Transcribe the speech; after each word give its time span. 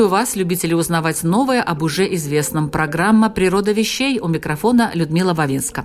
Приветствую 0.00 0.18
вас, 0.18 0.34
любители 0.34 0.72
узнавать 0.72 1.22
новое 1.24 1.62
об 1.62 1.82
уже 1.82 2.14
известном. 2.14 2.70
Программа 2.70 3.28
«Природа 3.28 3.72
вещей» 3.72 4.18
у 4.18 4.28
микрофона 4.28 4.90
Людмила 4.94 5.34
Вавинска. 5.34 5.84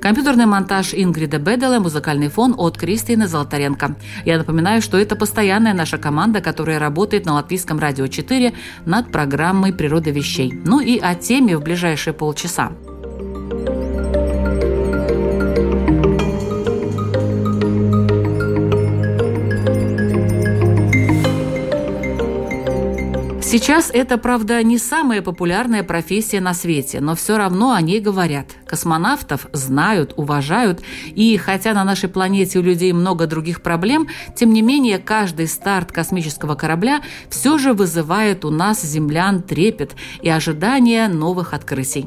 Компьютерный 0.00 0.46
монтаж 0.46 0.94
Ингрида 0.94 1.38
Бедела, 1.38 1.80
музыкальный 1.80 2.28
фон 2.28 2.54
от 2.56 2.78
Кристины 2.78 3.26
Золотаренко. 3.26 3.96
Я 4.24 4.38
напоминаю, 4.38 4.80
что 4.80 4.96
это 4.96 5.16
постоянная 5.16 5.74
наша 5.74 5.98
команда, 5.98 6.40
которая 6.40 6.78
работает 6.78 7.26
на 7.26 7.34
Латвийском 7.34 7.80
радио 7.80 8.06
4 8.06 8.54
над 8.86 9.10
программой 9.10 9.72
«Природа 9.72 10.10
вещей». 10.10 10.52
Ну 10.64 10.78
и 10.78 10.96
о 10.96 11.16
теме 11.16 11.56
в 11.56 11.62
ближайшие 11.64 12.14
полчаса. 12.14 12.70
Сейчас 23.50 23.90
это, 23.90 24.18
правда, 24.18 24.62
не 24.62 24.76
самая 24.76 25.22
популярная 25.22 25.82
профессия 25.82 26.38
на 26.38 26.52
свете, 26.52 27.00
но 27.00 27.14
все 27.14 27.38
равно 27.38 27.72
о 27.72 27.80
ней 27.80 27.98
говорят. 27.98 28.48
Космонавтов 28.66 29.46
знают, 29.54 30.12
уважают, 30.18 30.82
и 31.14 31.34
хотя 31.38 31.72
на 31.72 31.82
нашей 31.82 32.10
планете 32.10 32.58
у 32.58 32.62
людей 32.62 32.92
много 32.92 33.26
других 33.26 33.62
проблем, 33.62 34.08
тем 34.36 34.52
не 34.52 34.60
менее 34.60 34.98
каждый 34.98 35.48
старт 35.48 35.92
космического 35.92 36.56
корабля 36.56 37.00
все 37.30 37.56
же 37.56 37.72
вызывает 37.72 38.44
у 38.44 38.50
нас, 38.50 38.82
землян, 38.82 39.42
трепет 39.42 39.96
и 40.20 40.28
ожидание 40.28 41.08
новых 41.08 41.54
открытий. 41.54 42.06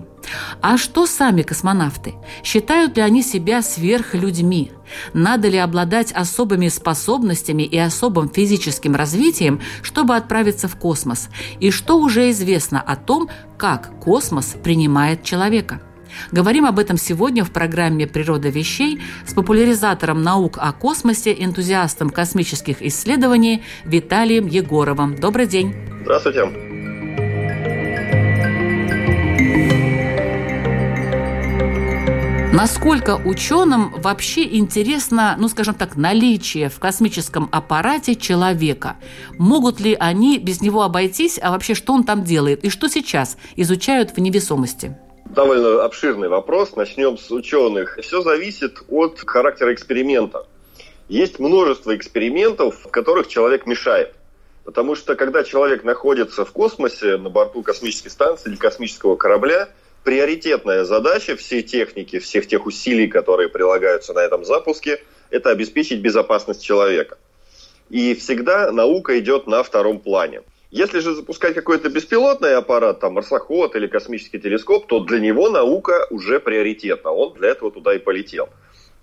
А 0.61 0.77
что 0.77 1.05
сами 1.05 1.41
космонавты? 1.41 2.16
Считают 2.44 2.97
ли 2.97 3.03
они 3.03 3.23
себя 3.23 3.61
сверхлюдьми? 3.61 4.72
Надо 5.13 5.47
ли 5.47 5.58
обладать 5.58 6.11
особыми 6.11 6.67
способностями 6.67 7.63
и 7.63 7.78
особым 7.78 8.30
физическим 8.30 8.95
развитием, 8.95 9.61
чтобы 9.81 10.16
отправиться 10.16 10.67
в 10.67 10.75
космос? 10.75 11.30
И 11.59 11.72
что 11.72 12.00
уже 12.00 12.30
известно 12.31 12.81
о 12.81 12.95
том, 12.95 13.30
как 13.58 14.00
космос 14.00 14.55
принимает 14.61 15.23
человека? 15.23 15.81
Говорим 16.31 16.66
об 16.66 16.78
этом 16.78 16.97
сегодня 16.97 17.44
в 17.44 17.52
программе 17.52 18.06
«Природа 18.06 18.50
вещей» 18.50 19.02
с 19.25 19.33
популяризатором 19.33 20.22
наук 20.22 20.58
о 20.59 20.73
космосе, 20.73 21.33
энтузиастом 21.38 22.09
космических 22.09 22.81
исследований 22.81 23.63
Виталием 23.85 24.47
Егоровым. 24.47 25.16
Добрый 25.16 25.47
день. 25.47 25.73
Здравствуйте. 26.03 26.70
Насколько 32.53 33.16
ученым 33.16 33.94
вообще 34.02 34.44
интересно, 34.44 35.38
ну, 35.39 35.47
скажем 35.47 35.73
так, 35.73 35.95
наличие 35.95 36.67
в 36.67 36.80
космическом 36.80 37.47
аппарате 37.49 38.13
человека? 38.13 38.97
Могут 39.39 39.80
ли 39.80 39.95
они 39.97 40.38
без 40.38 40.59
него 40.59 40.81
обойтись, 40.81 41.39
а 41.41 41.51
вообще 41.51 41.75
что 41.75 41.94
он 41.94 42.03
там 42.03 42.25
делает? 42.25 42.66
И 42.66 42.69
что 42.69 42.89
сейчас 42.89 43.38
изучают 43.56 44.12
в 44.12 44.17
невесомости? 44.17 44.97
Довольно 45.28 45.81
обширный 45.85 46.28
вопрос. 46.28 46.75
Начнем 46.75 47.17
с 47.17 47.31
ученых. 47.31 47.97
Все 48.01 48.22
зависит 48.22 48.83
от 48.89 49.22
характера 49.25 49.73
эксперимента. 49.73 50.45
Есть 51.07 51.39
множество 51.39 51.95
экспериментов, 51.95 52.81
в 52.83 52.91
которых 52.91 53.29
человек 53.29 53.66
мешает. 53.66 54.13
Потому 54.66 54.95
что 54.97 55.16
когда 55.16 55.45
человек 55.45 55.85
находится 55.85 56.44
в 56.44 56.51
космосе, 56.51 57.16
на 57.16 57.29
борту 57.29 57.63
космической 57.63 58.09
станции 58.09 58.50
или 58.50 58.57
космического 58.57 59.16
корабля– 59.16 59.69
приоритетная 60.03 60.84
задача 60.84 61.35
всей 61.35 61.63
техники, 61.63 62.19
всех 62.19 62.47
тех 62.47 62.66
усилий, 62.66 63.07
которые 63.07 63.50
прилагаются 63.50 64.13
на 64.13 64.19
этом 64.19 64.45
запуске, 64.45 65.01
это 65.29 65.50
обеспечить 65.50 66.01
безопасность 66.01 66.63
человека. 66.63 67.17
И 67.89 68.16
всегда 68.16 68.72
наука 68.72 69.19
идет 69.19 69.47
на 69.47 69.63
втором 69.63 70.00
плане. 70.00 70.41
Если 70.72 71.00
же 71.00 71.13
запускать 71.13 71.53
какой-то 71.53 71.89
беспилотный 71.89 72.56
аппарат, 72.56 73.01
там 73.01 73.13
марсоход 73.13 73.75
или 73.75 73.88
космический 73.88 74.39
телескоп, 74.39 74.88
то 74.88 75.01
для 75.01 75.19
него 75.19 75.50
наука 75.50 76.07
уже 76.09 76.39
приоритетна. 76.39 77.12
Он 77.12 77.33
для 77.33 77.50
этого 77.50 77.72
туда 77.72 77.94
и 77.94 78.00
полетел. 78.00 78.47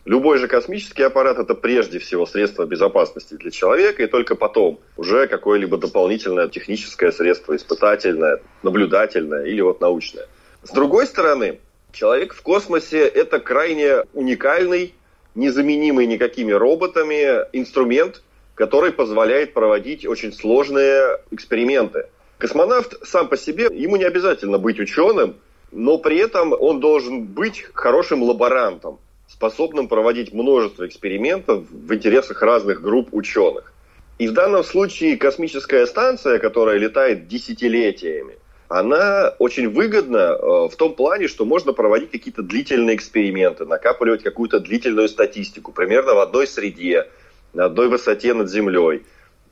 Любой 0.06 0.38
же 0.38 0.48
космический 0.48 1.02
аппарат 1.02 1.38
это 1.38 1.54
прежде 1.54 1.98
всего 1.98 2.24
средство 2.24 2.64
безопасности 2.64 3.34
для 3.34 3.50
человека, 3.50 4.02
и 4.02 4.06
только 4.06 4.36
потом 4.36 4.80
уже 4.96 5.26
какое-либо 5.26 5.76
дополнительное 5.76 6.48
техническое 6.48 7.12
средство, 7.12 7.54
испытательное, 7.54 8.40
наблюдательное 8.62 9.44
или 9.44 9.60
вот 9.60 9.82
научное. 9.82 10.26
С 10.62 10.70
другой 10.70 11.06
стороны, 11.06 11.60
человек 11.92 12.34
в 12.34 12.42
космосе– 12.42 12.98
это 13.06 13.38
крайне 13.38 14.02
уникальный, 14.12 14.94
незаменимый 15.34 16.06
никакими 16.06 16.52
роботами 16.52 17.46
инструмент, 17.52 18.22
который 18.54 18.92
позволяет 18.92 19.54
проводить 19.54 20.04
очень 20.04 20.32
сложные 20.32 21.20
эксперименты. 21.30 22.08
Космонавт 22.38 23.06
сам 23.06 23.28
по 23.28 23.36
себе, 23.36 23.68
ему 23.72 23.96
не 23.96 24.04
обязательно 24.04 24.58
быть 24.58 24.80
ученым, 24.80 25.36
но 25.70 25.98
при 25.98 26.18
этом 26.18 26.52
он 26.52 26.80
должен 26.80 27.24
быть 27.24 27.64
хорошим 27.74 28.22
лаборантом, 28.24 28.98
способным 29.28 29.86
проводить 29.86 30.32
множество 30.32 30.86
экспериментов 30.86 31.70
в 31.70 31.94
интересах 31.94 32.42
разных 32.42 32.80
групп 32.80 33.10
ученых. 33.12 33.72
И 34.18 34.26
в 34.26 34.32
данном 34.32 34.64
случае 34.64 35.16
космическая 35.16 35.86
станция, 35.86 36.40
которая 36.40 36.78
летает 36.78 37.28
десятилетиями, 37.28 38.37
она 38.68 39.34
очень 39.38 39.68
выгодна 39.68 40.36
э, 40.38 40.68
в 40.68 40.76
том 40.76 40.94
плане, 40.94 41.26
что 41.26 41.44
можно 41.44 41.72
проводить 41.72 42.10
какие-то 42.10 42.42
длительные 42.42 42.96
эксперименты, 42.96 43.64
накапливать 43.64 44.22
какую-то 44.22 44.60
длительную 44.60 45.08
статистику, 45.08 45.72
примерно 45.72 46.14
в 46.14 46.18
одной 46.18 46.46
среде, 46.46 47.08
на 47.54 47.66
одной 47.66 47.88
высоте 47.88 48.34
над 48.34 48.50
Землей, 48.50 49.04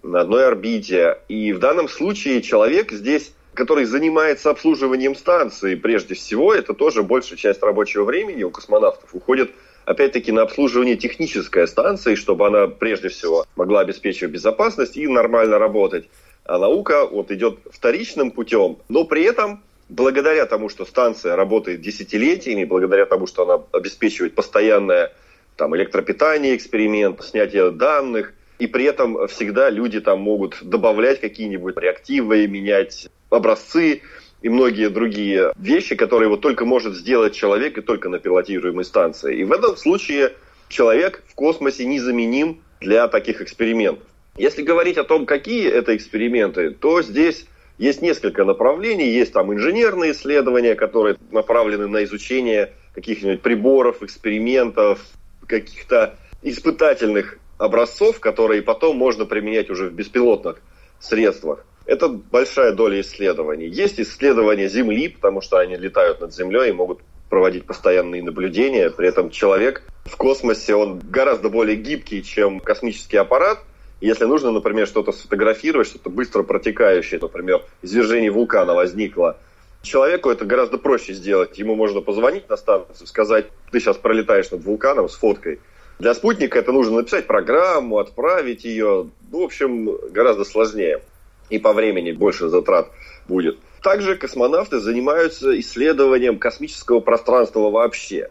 на 0.02 0.20
одной 0.20 0.46
орбите. 0.46 1.18
И 1.28 1.52
в 1.52 1.58
данном 1.58 1.88
случае 1.88 2.42
человек 2.42 2.92
здесь 2.92 3.32
который 3.56 3.86
занимается 3.86 4.50
обслуживанием 4.50 5.16
станции, 5.16 5.76
прежде 5.76 6.14
всего, 6.14 6.52
это 6.52 6.74
тоже 6.74 7.02
большая 7.02 7.38
часть 7.38 7.62
рабочего 7.62 8.04
времени 8.04 8.42
у 8.42 8.50
космонавтов 8.50 9.14
уходит 9.14 9.50
опять-таки 9.86 10.30
на 10.30 10.42
обслуживание 10.42 10.96
технической 10.96 11.66
станции, 11.66 12.16
чтобы 12.16 12.46
она 12.46 12.66
прежде 12.66 13.08
всего 13.08 13.46
могла 13.56 13.80
обеспечивать 13.80 14.32
безопасность 14.32 14.98
и 14.98 15.08
нормально 15.08 15.58
работать 15.58 16.06
а 16.48 16.58
наука 16.58 17.06
вот 17.06 17.30
идет 17.30 17.58
вторичным 17.70 18.30
путем, 18.30 18.78
но 18.88 19.04
при 19.04 19.22
этом 19.22 19.62
благодаря 19.88 20.46
тому, 20.46 20.68
что 20.68 20.84
станция 20.84 21.36
работает 21.36 21.80
десятилетиями, 21.80 22.64
благодаря 22.64 23.06
тому, 23.06 23.26
что 23.26 23.42
она 23.44 23.64
обеспечивает 23.72 24.34
постоянное 24.34 25.12
там, 25.56 25.76
электропитание, 25.76 26.56
эксперимент, 26.56 27.22
снятие 27.22 27.70
данных, 27.70 28.34
и 28.58 28.66
при 28.66 28.84
этом 28.84 29.28
всегда 29.28 29.70
люди 29.70 30.00
там 30.00 30.20
могут 30.20 30.58
добавлять 30.62 31.20
какие-нибудь 31.20 31.76
реактивы, 31.76 32.46
менять 32.46 33.08
образцы 33.30 34.02
и 34.42 34.48
многие 34.48 34.88
другие 34.88 35.52
вещи, 35.56 35.94
которые 35.94 36.28
вот 36.28 36.40
только 36.40 36.64
может 36.64 36.94
сделать 36.94 37.34
человек 37.34 37.78
и 37.78 37.82
только 37.82 38.08
на 38.08 38.18
пилотируемой 38.18 38.84
станции. 38.84 39.38
И 39.38 39.44
в 39.44 39.52
этом 39.52 39.76
случае 39.76 40.34
человек 40.68 41.22
в 41.28 41.34
космосе 41.34 41.84
незаменим 41.84 42.60
для 42.80 43.08
таких 43.08 43.40
экспериментов. 43.40 44.06
Если 44.36 44.62
говорить 44.62 44.98
о 44.98 45.04
том, 45.04 45.24
какие 45.24 45.68
это 45.68 45.96
эксперименты, 45.96 46.70
то 46.70 47.00
здесь 47.02 47.46
есть 47.78 48.02
несколько 48.02 48.44
направлений. 48.44 49.08
Есть 49.08 49.32
там 49.32 49.52
инженерные 49.52 50.12
исследования, 50.12 50.74
которые 50.74 51.16
направлены 51.30 51.86
на 51.86 52.04
изучение 52.04 52.72
каких-нибудь 52.94 53.42
приборов, 53.42 54.02
экспериментов, 54.02 55.00
каких-то 55.46 56.16
испытательных 56.42 57.38
образцов, 57.58 58.20
которые 58.20 58.62
потом 58.62 58.96
можно 58.96 59.24
применять 59.24 59.70
уже 59.70 59.88
в 59.88 59.94
беспилотных 59.94 60.60
средствах. 61.00 61.64
Это 61.86 62.08
большая 62.08 62.72
доля 62.72 63.00
исследований. 63.00 63.66
Есть 63.68 64.00
исследования 64.00 64.68
Земли, 64.68 65.08
потому 65.08 65.40
что 65.40 65.58
они 65.58 65.76
летают 65.76 66.20
над 66.20 66.34
Землей 66.34 66.70
и 66.70 66.72
могут 66.72 67.00
проводить 67.28 67.64
постоянные 67.64 68.22
наблюдения. 68.22 68.90
При 68.90 69.08
этом 69.08 69.30
человек 69.30 69.82
в 70.04 70.16
космосе, 70.16 70.74
он 70.74 70.98
гораздо 70.98 71.48
более 71.48 71.76
гибкий, 71.76 72.22
чем 72.22 72.60
космический 72.60 73.16
аппарат– 73.16 73.60
если 74.00 74.24
нужно, 74.24 74.50
например, 74.50 74.86
что-то 74.86 75.12
сфотографировать, 75.12 75.88
что-то 75.88 76.10
быстро 76.10 76.42
протекающее, 76.42 77.18
например, 77.20 77.62
извержение 77.82 78.30
вулкана 78.30 78.74
возникло, 78.74 79.38
человеку 79.82 80.30
это 80.30 80.44
гораздо 80.44 80.78
проще 80.78 81.14
сделать. 81.14 81.58
Ему 81.58 81.74
можно 81.74 82.00
позвонить 82.00 82.48
на 82.48 82.56
станцию, 82.56 83.06
сказать, 83.06 83.46
ты 83.70 83.80
сейчас 83.80 83.96
пролетаешь 83.96 84.50
над 84.50 84.64
вулканом 84.64 85.08
с 85.08 85.14
фоткой, 85.14 85.60
Для 85.98 86.14
спутника 86.14 86.58
это 86.58 86.72
нужно 86.72 86.96
написать 86.96 87.26
программу, 87.26 87.98
отправить 87.98 88.64
ее. 88.64 89.08
Ну, 89.32 89.40
в 89.40 89.44
общем, 89.44 89.96
гораздо 90.10 90.44
сложнее. 90.44 91.00
И 91.48 91.58
по 91.58 91.72
времени 91.72 92.12
больше 92.12 92.48
затрат 92.48 92.90
будет. 93.28 93.58
Также 93.82 94.16
космонавты 94.16 94.80
занимаются 94.80 95.58
исследованием 95.58 96.38
космического 96.38 97.00
пространства 97.00 97.70
вообще. 97.70 98.30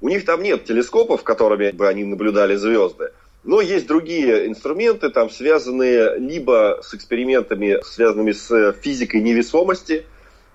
У 0.00 0.08
них 0.08 0.24
там 0.24 0.42
нет 0.42 0.64
телескопов, 0.64 1.22
которыми 1.22 1.70
бы 1.70 1.86
они 1.86 2.04
наблюдали 2.04 2.56
звезды. 2.56 3.12
Но 3.44 3.60
есть 3.60 3.86
другие 3.86 4.48
инструменты, 4.48 5.10
там 5.10 5.28
связанные 5.28 6.18
либо 6.18 6.80
с 6.82 6.94
экспериментами, 6.94 7.78
связанными 7.84 8.32
с 8.32 8.72
физикой 8.80 9.20
невесомости. 9.20 10.06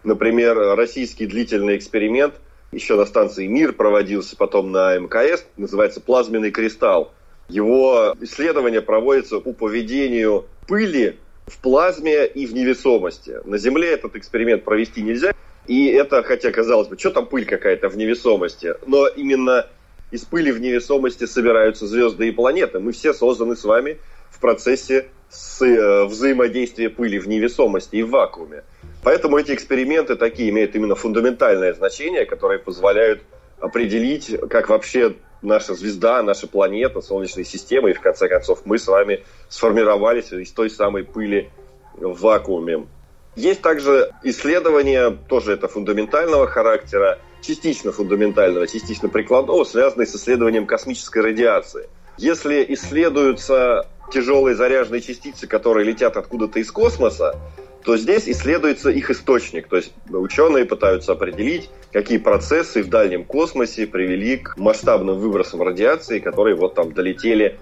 Например, 0.03 0.75
российский 0.75 1.27
длительный 1.27 1.77
эксперимент 1.77 2.33
еще 2.71 2.95
на 2.95 3.05
станции 3.05 3.47
«Мир» 3.47 3.73
проводился, 3.73 4.35
потом 4.35 4.71
на 4.71 4.97
МКС, 4.97 5.45
называется 5.57 6.01
«Плазменный 6.01 6.51
кристалл». 6.51 7.11
Его 7.47 8.15
исследование 8.21 8.81
проводится 8.81 9.39
по 9.39 9.53
поведению 9.53 10.45
пыли 10.67 11.17
в 11.47 11.57
плазме 11.59 12.27
и 12.27 12.45
в 12.45 12.53
невесомости. 12.53 13.37
На 13.45 13.57
Земле 13.57 13.91
этот 13.93 14.15
эксперимент 14.15 14.63
провести 14.63 15.01
нельзя. 15.01 15.33
И 15.65 15.87
это, 15.87 16.23
хотя 16.23 16.51
казалось 16.51 16.87
бы, 16.87 16.97
что 16.97 17.11
там 17.11 17.25
пыль 17.25 17.45
какая-то 17.45 17.89
в 17.89 17.97
невесомости, 17.97 18.75
но 18.85 19.07
именно 19.07 19.67
из 20.11 20.25
пыли 20.25 20.51
в 20.51 20.59
невесомости 20.59 21.25
собираются 21.25 21.87
звезды 21.87 22.27
и 22.27 22.31
планеты. 22.31 22.79
Мы 22.79 22.91
все 22.91 23.13
созданы 23.13 23.55
с 23.55 23.63
вами 23.63 23.97
в 24.29 24.39
процессе 24.39 25.07
с, 25.29 25.61
э, 25.61 26.05
взаимодействия 26.05 26.89
пыли 26.89 27.19
в 27.19 27.27
невесомости 27.27 27.97
и 27.97 28.03
в 28.03 28.09
вакууме. 28.09 28.63
Поэтому 29.03 29.37
эти 29.37 29.53
эксперименты 29.53 30.15
такие 30.15 30.49
имеют 30.49 30.75
именно 30.75 30.95
фундаментальное 30.95 31.73
значение, 31.73 32.25
которые 32.25 32.59
позволяют 32.59 33.21
определить, 33.59 34.35
как 34.49 34.69
вообще 34.69 35.15
наша 35.41 35.73
звезда, 35.73 36.21
наша 36.23 36.47
планета, 36.47 37.01
Солнечная 37.01 37.43
система, 37.43 37.89
и 37.89 37.93
в 37.93 38.01
конце 38.01 38.27
концов 38.27 38.61
мы 38.65 38.77
с 38.77 38.87
вами 38.87 39.23
сформировались 39.47 40.31
из 40.31 40.51
той 40.51 40.69
самой 40.69 41.03
пыли 41.03 41.49
в 41.95 42.19
вакууме. 42.21 42.87
Есть 43.35 43.61
также 43.61 44.11
исследования, 44.23 45.11
тоже 45.11 45.53
это 45.53 45.67
фундаментального 45.67 46.47
характера, 46.47 47.19
частично 47.41 47.91
фундаментального, 47.91 48.67
частично 48.67 49.09
прикладного, 49.09 49.63
связанные 49.63 50.07
с 50.07 50.15
исследованием 50.15 50.65
космической 50.65 51.21
радиации. 51.21 51.89
Если 52.17 52.65
исследуются 52.69 53.87
тяжелые 54.11 54.55
заряженные 54.55 55.01
частицы, 55.01 55.47
которые 55.47 55.85
летят 55.85 56.17
откуда-то 56.17 56.59
из 56.59 56.71
космоса, 56.71 57.35
то 57.83 57.95
здесь 57.95 58.27
исследуется 58.27 58.89
их 58.89 59.09
источник. 59.09 59.67
То 59.67 59.77
есть 59.77 59.93
ученые 60.09 60.65
пытаются 60.65 61.13
определить, 61.13 61.69
какие 61.91 62.17
процессы 62.17 62.83
в 62.83 62.89
дальнем 62.89 63.23
космосе 63.23 63.87
привели 63.87 64.37
к 64.37 64.57
масштабным 64.57 65.17
выбросам 65.17 65.61
радиации, 65.61 66.19
которые 66.19 66.55
вот 66.55 66.75
там 66.75 66.93
долетели 66.93 67.57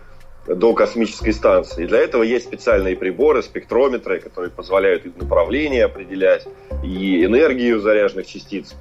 до 0.47 0.73
космической 0.73 1.33
станции. 1.33 1.83
И 1.83 1.87
для 1.87 1.99
этого 1.99 2.23
есть 2.23 2.45
специальные 2.45 2.95
приборы, 2.95 3.43
спектрометры, 3.43 4.19
которые 4.19 4.49
позволяют 4.49 5.05
и 5.05 5.11
направление 5.15 5.85
определять, 5.85 6.47
и 6.83 7.23
энергию 7.23 7.79
заряженных 7.79 8.27
частиц. 8.27 8.75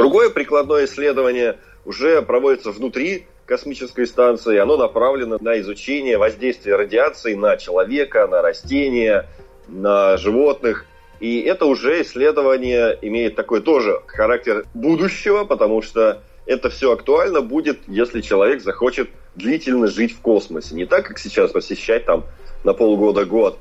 Другое 0.00 0.30
прикладное 0.30 0.86
исследование 0.86 1.58
уже 1.84 2.22
проводится 2.22 2.70
внутри 2.70 3.26
космической 3.44 4.06
станции. 4.06 4.56
Оно 4.56 4.78
направлено 4.78 5.36
на 5.38 5.60
изучение 5.60 6.16
воздействия 6.16 6.76
радиации 6.76 7.34
на 7.34 7.58
человека, 7.58 8.26
на 8.26 8.40
растения, 8.40 9.28
на 9.68 10.16
животных. 10.16 10.86
И 11.20 11.42
это 11.42 11.66
уже 11.66 12.00
исследование 12.00 12.98
имеет 13.02 13.36
такой 13.36 13.60
тоже 13.60 14.00
характер 14.06 14.64
будущего, 14.72 15.44
потому 15.44 15.82
что 15.82 16.22
это 16.46 16.70
все 16.70 16.92
актуально 16.92 17.42
будет, 17.42 17.80
если 17.86 18.22
человек 18.22 18.62
захочет 18.62 19.10
длительно 19.36 19.86
жить 19.86 20.16
в 20.16 20.22
космосе. 20.22 20.74
Не 20.76 20.86
так, 20.86 21.06
как 21.06 21.18
сейчас 21.18 21.50
посещать 21.50 22.06
там 22.06 22.24
на 22.64 22.72
полгода-год, 22.72 23.58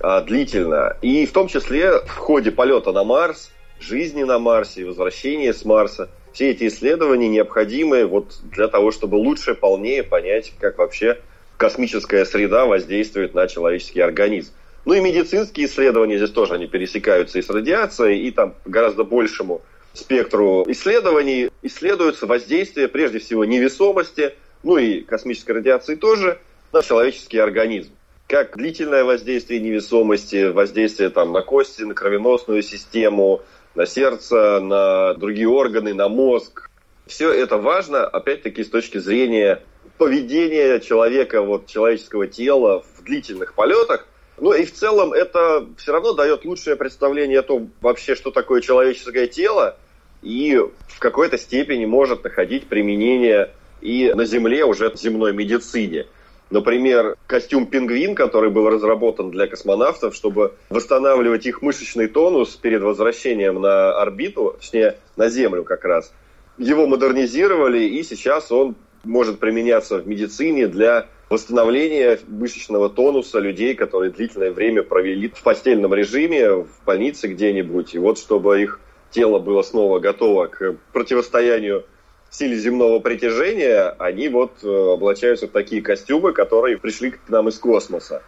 а 0.00 0.20
длительно. 0.20 0.98
И 1.00 1.24
в 1.24 1.32
том 1.32 1.48
числе 1.48 2.00
в 2.00 2.14
ходе 2.18 2.50
полета 2.50 2.92
на 2.92 3.04
Марс, 3.04 3.50
жизни 3.80 4.22
на 4.22 4.38
Марсе, 4.38 4.84
возвращения 4.84 5.52
с 5.52 5.64
Марса– 5.64 6.08
все 6.38 6.50
эти 6.50 6.68
исследования 6.68 7.28
необходимы 7.28 8.06
вот 8.06 8.36
для 8.44 8.68
того, 8.68 8.92
чтобы 8.92 9.16
лучше, 9.16 9.54
полнее 9.54 10.04
понять, 10.04 10.52
как 10.60 10.78
вообще 10.78 11.18
космическая 11.56 12.24
среда 12.24 12.64
воздействует 12.66 13.34
на 13.34 13.48
человеческий 13.48 14.00
организм. 14.00 14.52
Ну 14.84 14.94
и 14.94 15.00
медицинские 15.00 15.66
исследования 15.66 16.16
здесь 16.16 16.30
тоже 16.30 16.54
они 16.54 16.66
пересекаются 16.66 17.38
и 17.38 17.42
с 17.42 17.50
радиацией, 17.50 18.26
и 18.26 18.30
там 18.30 18.54
гораздо 18.64 19.02
большему 19.02 19.62
спектру 19.92 20.64
исследований 20.68 21.50
исследуется 21.62 22.26
воздействие 22.26 22.86
прежде 22.86 23.18
всего 23.18 23.44
невесомости, 23.44 24.34
ну 24.62 24.78
и 24.78 25.00
космической 25.00 25.52
радиации 25.52 25.96
тоже, 25.96 26.38
на 26.72 26.82
человеческий 26.82 27.38
организм. 27.38 27.90
Как 28.28 28.56
длительное 28.56 29.04
воздействие 29.04 29.58
невесомости, 29.58 30.50
воздействие 30.50 31.10
там, 31.10 31.32
на 31.32 31.40
кости, 31.40 31.82
на 31.82 31.94
кровеносную 31.94 32.62
систему, 32.62 33.42
на 33.78 33.86
сердце, 33.86 34.58
на 34.58 35.14
другие 35.14 35.46
органы, 35.46 35.94
на 35.94 36.08
мозг. 36.08 36.68
Все 37.06 37.32
это 37.32 37.58
важно, 37.58 38.04
опять-таки, 38.04 38.64
с 38.64 38.68
точки 38.68 38.98
зрения 38.98 39.62
поведения 39.98 40.80
человека, 40.80 41.42
вот, 41.42 41.68
человеческого 41.68 42.26
тела 42.26 42.82
в 42.96 43.04
длительных 43.04 43.54
полетах. 43.54 44.08
Ну 44.36 44.52
и 44.52 44.64
в 44.64 44.74
целом 44.74 45.12
это 45.12 45.64
все 45.76 45.92
равно 45.92 46.12
дает 46.12 46.44
лучшее 46.44 46.74
представление 46.74 47.38
о 47.38 47.44
том 47.44 47.70
вообще, 47.80 48.16
что 48.16 48.32
такое 48.32 48.62
человеческое 48.62 49.28
тело, 49.28 49.76
и 50.22 50.56
в 50.56 50.98
какой-то 50.98 51.38
степени 51.38 51.84
может 51.84 52.24
находить 52.24 52.66
применение 52.66 53.52
и 53.80 54.12
на 54.12 54.24
Земле 54.24 54.64
уже 54.64 54.90
в 54.90 54.96
земной 54.96 55.32
медицине. 55.32 56.06
Например, 56.50 57.16
костюм 57.26 57.66
«Пингвин», 57.66 58.14
который 58.14 58.50
был 58.50 58.68
разработан 58.70 59.30
для 59.30 59.46
космонавтов, 59.46 60.14
чтобы 60.14 60.54
восстанавливать 60.70 61.44
их 61.44 61.60
мышечный 61.60 62.08
тонус 62.08 62.56
перед 62.56 62.82
возвращением 62.82 63.60
на 63.60 63.92
орбиту, 64.00 64.56
точнее, 64.58 64.96
на 65.16 65.28
Землю 65.28 65.64
как 65.64 65.84
раз. 65.84 66.12
Его 66.56 66.86
модернизировали, 66.86 67.84
и 67.84 68.02
сейчас 68.02 68.50
он 68.50 68.76
может 69.04 69.38
применяться 69.38 69.98
в 69.98 70.08
медицине 70.08 70.66
для 70.66 71.06
восстановления 71.28 72.18
мышечного 72.26 72.88
тонуса 72.88 73.38
людей, 73.38 73.74
которые 73.74 74.10
длительное 74.10 74.50
время 74.50 74.82
провели 74.82 75.28
в 75.28 75.42
постельном 75.42 75.92
режиме, 75.92 76.50
в 76.50 76.68
больнице 76.86 77.28
где-нибудь. 77.28 77.94
И 77.94 77.98
вот 77.98 78.18
чтобы 78.18 78.62
их 78.62 78.80
тело 79.10 79.38
было 79.38 79.62
снова 79.62 79.98
готово 79.98 80.46
к 80.46 80.76
противостоянию 80.92 81.84
силе 82.30 82.56
земного 82.56 83.00
притяжения, 83.00 83.94
они 83.98 84.28
вот 84.28 84.52
э, 84.62 84.68
облачаются 84.68 85.46
в 85.46 85.50
такие 85.50 85.82
костюмы, 85.82 86.32
которые 86.32 86.78
пришли 86.78 87.12
к 87.12 87.28
нам 87.28 87.48
из 87.48 87.58
космоса. 87.58 88.22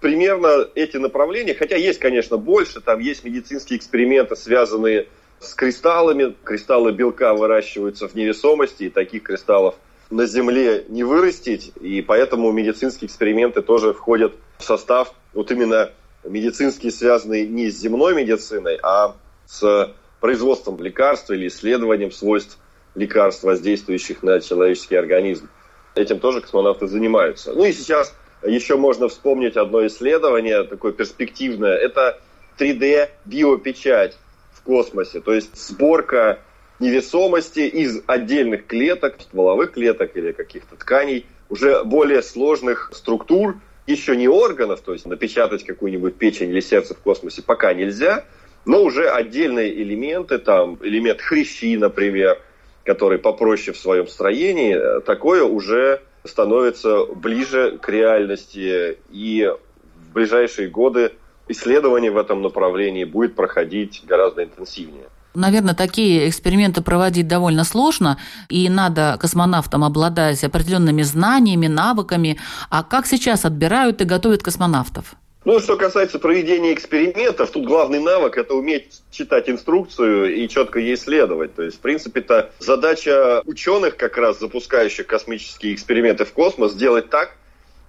Примерно 0.00 0.68
эти 0.74 0.96
направления, 0.96 1.54
хотя 1.54 1.76
есть, 1.76 1.98
конечно, 1.98 2.36
больше, 2.36 2.80
там 2.80 2.98
есть 3.00 3.24
медицинские 3.24 3.78
эксперименты, 3.78 4.36
связанные 4.36 5.08
с 5.40 5.54
кристаллами. 5.54 6.34
Кристаллы 6.44 6.92
белка 6.92 7.34
выращиваются 7.34 8.08
в 8.08 8.14
невесомости, 8.14 8.84
и 8.84 8.90
таких 8.90 9.24
кристаллов 9.24 9.76
на 10.10 10.26
Земле 10.26 10.84
не 10.88 11.04
вырастить, 11.04 11.72
и 11.80 12.02
поэтому 12.02 12.52
медицинские 12.52 13.06
эксперименты 13.06 13.62
тоже 13.62 13.92
входят 13.94 14.34
в 14.58 14.64
состав 14.64 15.14
вот 15.32 15.50
именно 15.50 15.90
медицинские, 16.24 16.92
связанные 16.92 17.46
не 17.46 17.70
с 17.70 17.78
земной 17.78 18.14
медициной, 18.14 18.78
а 18.82 19.16
с 19.46 19.94
производством 20.20 20.80
лекарств 20.80 21.30
или 21.30 21.48
исследованием 21.48 22.12
свойств 22.12 22.58
лекарств, 22.94 23.42
воздействующих 23.42 24.22
на 24.22 24.40
человеческий 24.40 24.96
организм. 24.96 25.48
Этим 25.94 26.20
тоже 26.20 26.40
космонавты 26.40 26.86
занимаются. 26.86 27.52
Ну 27.52 27.64
и 27.64 27.72
сейчас 27.72 28.14
еще 28.42 28.76
можно 28.76 29.08
вспомнить 29.08 29.56
одно 29.56 29.86
исследование, 29.86 30.64
такое 30.64 30.92
перспективное. 30.92 31.76
Это 31.76 32.18
3D-биопечать 32.58 34.16
в 34.52 34.62
космосе, 34.62 35.20
то 35.20 35.32
есть 35.32 35.56
сборка 35.56 36.38
невесомости 36.78 37.60
из 37.60 38.02
отдельных 38.06 38.66
клеток, 38.66 39.20
стволовых 39.20 39.72
клеток 39.72 40.16
или 40.16 40.32
каких-то 40.32 40.76
тканей, 40.76 41.26
уже 41.48 41.84
более 41.84 42.22
сложных 42.22 42.90
структур, 42.92 43.56
еще 43.86 44.16
не 44.16 44.28
органов, 44.28 44.80
то 44.80 44.92
есть 44.92 45.06
напечатать 45.06 45.64
какую-нибудь 45.64 46.16
печень 46.16 46.50
или 46.50 46.60
сердце 46.60 46.94
в 46.94 46.98
космосе 46.98 47.42
пока 47.42 47.72
нельзя, 47.74 48.24
но 48.64 48.82
уже 48.82 49.08
отдельные 49.08 49.72
элементы, 49.82 50.38
там 50.38 50.78
элемент 50.82 51.20
хрящи, 51.20 51.76
например, 51.76 52.40
который 52.84 53.18
попроще 53.18 53.72
в 53.72 53.78
своем 53.78 54.06
строении, 54.06 55.00
такое 55.02 55.44
уже 55.44 56.02
становится 56.24 57.06
ближе 57.06 57.78
к 57.80 57.88
реальности. 57.88 58.98
И 59.10 59.50
в 59.96 60.12
ближайшие 60.12 60.68
годы 60.68 61.12
исследование 61.48 62.10
в 62.10 62.16
этом 62.16 62.42
направлении 62.42 63.04
будет 63.04 63.34
проходить 63.34 64.02
гораздо 64.06 64.44
интенсивнее. 64.44 65.06
Наверное, 65.34 65.74
такие 65.74 66.28
эксперименты 66.28 66.82
проводить 66.82 67.26
довольно 67.26 67.64
сложно, 67.64 68.18
и 68.50 68.68
надо 68.68 69.16
космонавтам 69.18 69.82
обладать 69.82 70.44
определенными 70.44 71.02
знаниями, 71.02 71.68
навыками. 71.68 72.38
А 72.68 72.82
как 72.82 73.06
сейчас 73.06 73.46
отбирают 73.46 74.02
и 74.02 74.04
готовят 74.04 74.42
космонавтов? 74.42 75.14
Ну, 75.44 75.58
что 75.58 75.76
касается 75.76 76.20
проведения 76.20 76.72
экспериментов, 76.72 77.50
тут 77.50 77.66
главный 77.66 77.98
навык– 77.98 78.36
это 78.38 78.54
уметь 78.54 79.02
читать 79.10 79.50
инструкцию 79.50 80.36
и 80.36 80.48
четко 80.48 80.78
ей 80.78 80.96
следовать. 80.96 81.56
То 81.56 81.62
есть, 81.62 81.78
в 81.78 81.80
принципе, 81.80 82.20
это 82.20 82.52
задача 82.60 83.42
ученых, 83.44 83.96
как 83.96 84.16
раз 84.18 84.38
запускающих 84.38 85.08
космические 85.08 85.74
эксперименты 85.74 86.24
в 86.24 86.32
космос, 86.32 86.72
сделать 86.72 87.10
так, 87.10 87.34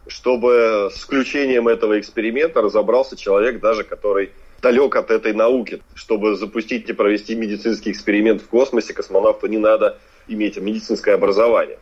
чтобы 0.07 0.89
с 0.91 0.99
включением 0.99 1.67
этого 1.67 1.99
эксперимента 1.99 2.59
разобрался 2.59 3.15
человек, 3.15 3.59
даже 3.59 3.83
который 3.83 4.31
далек 4.63 4.95
от 4.95 5.11
этой 5.11 5.33
науки. 5.33 5.83
Чтобы 5.93 6.35
запустить 6.35 6.89
и 6.89 6.93
провести 6.93 7.35
медицинский 7.35 7.91
эксперимент 7.91 8.41
в 8.41 8.47
космосе, 8.47 8.95
космонавту 8.95 9.45
не 9.45 9.59
надо 9.59 9.99
иметь 10.27 10.57
медицинское 10.57 11.13
образование. 11.13 11.77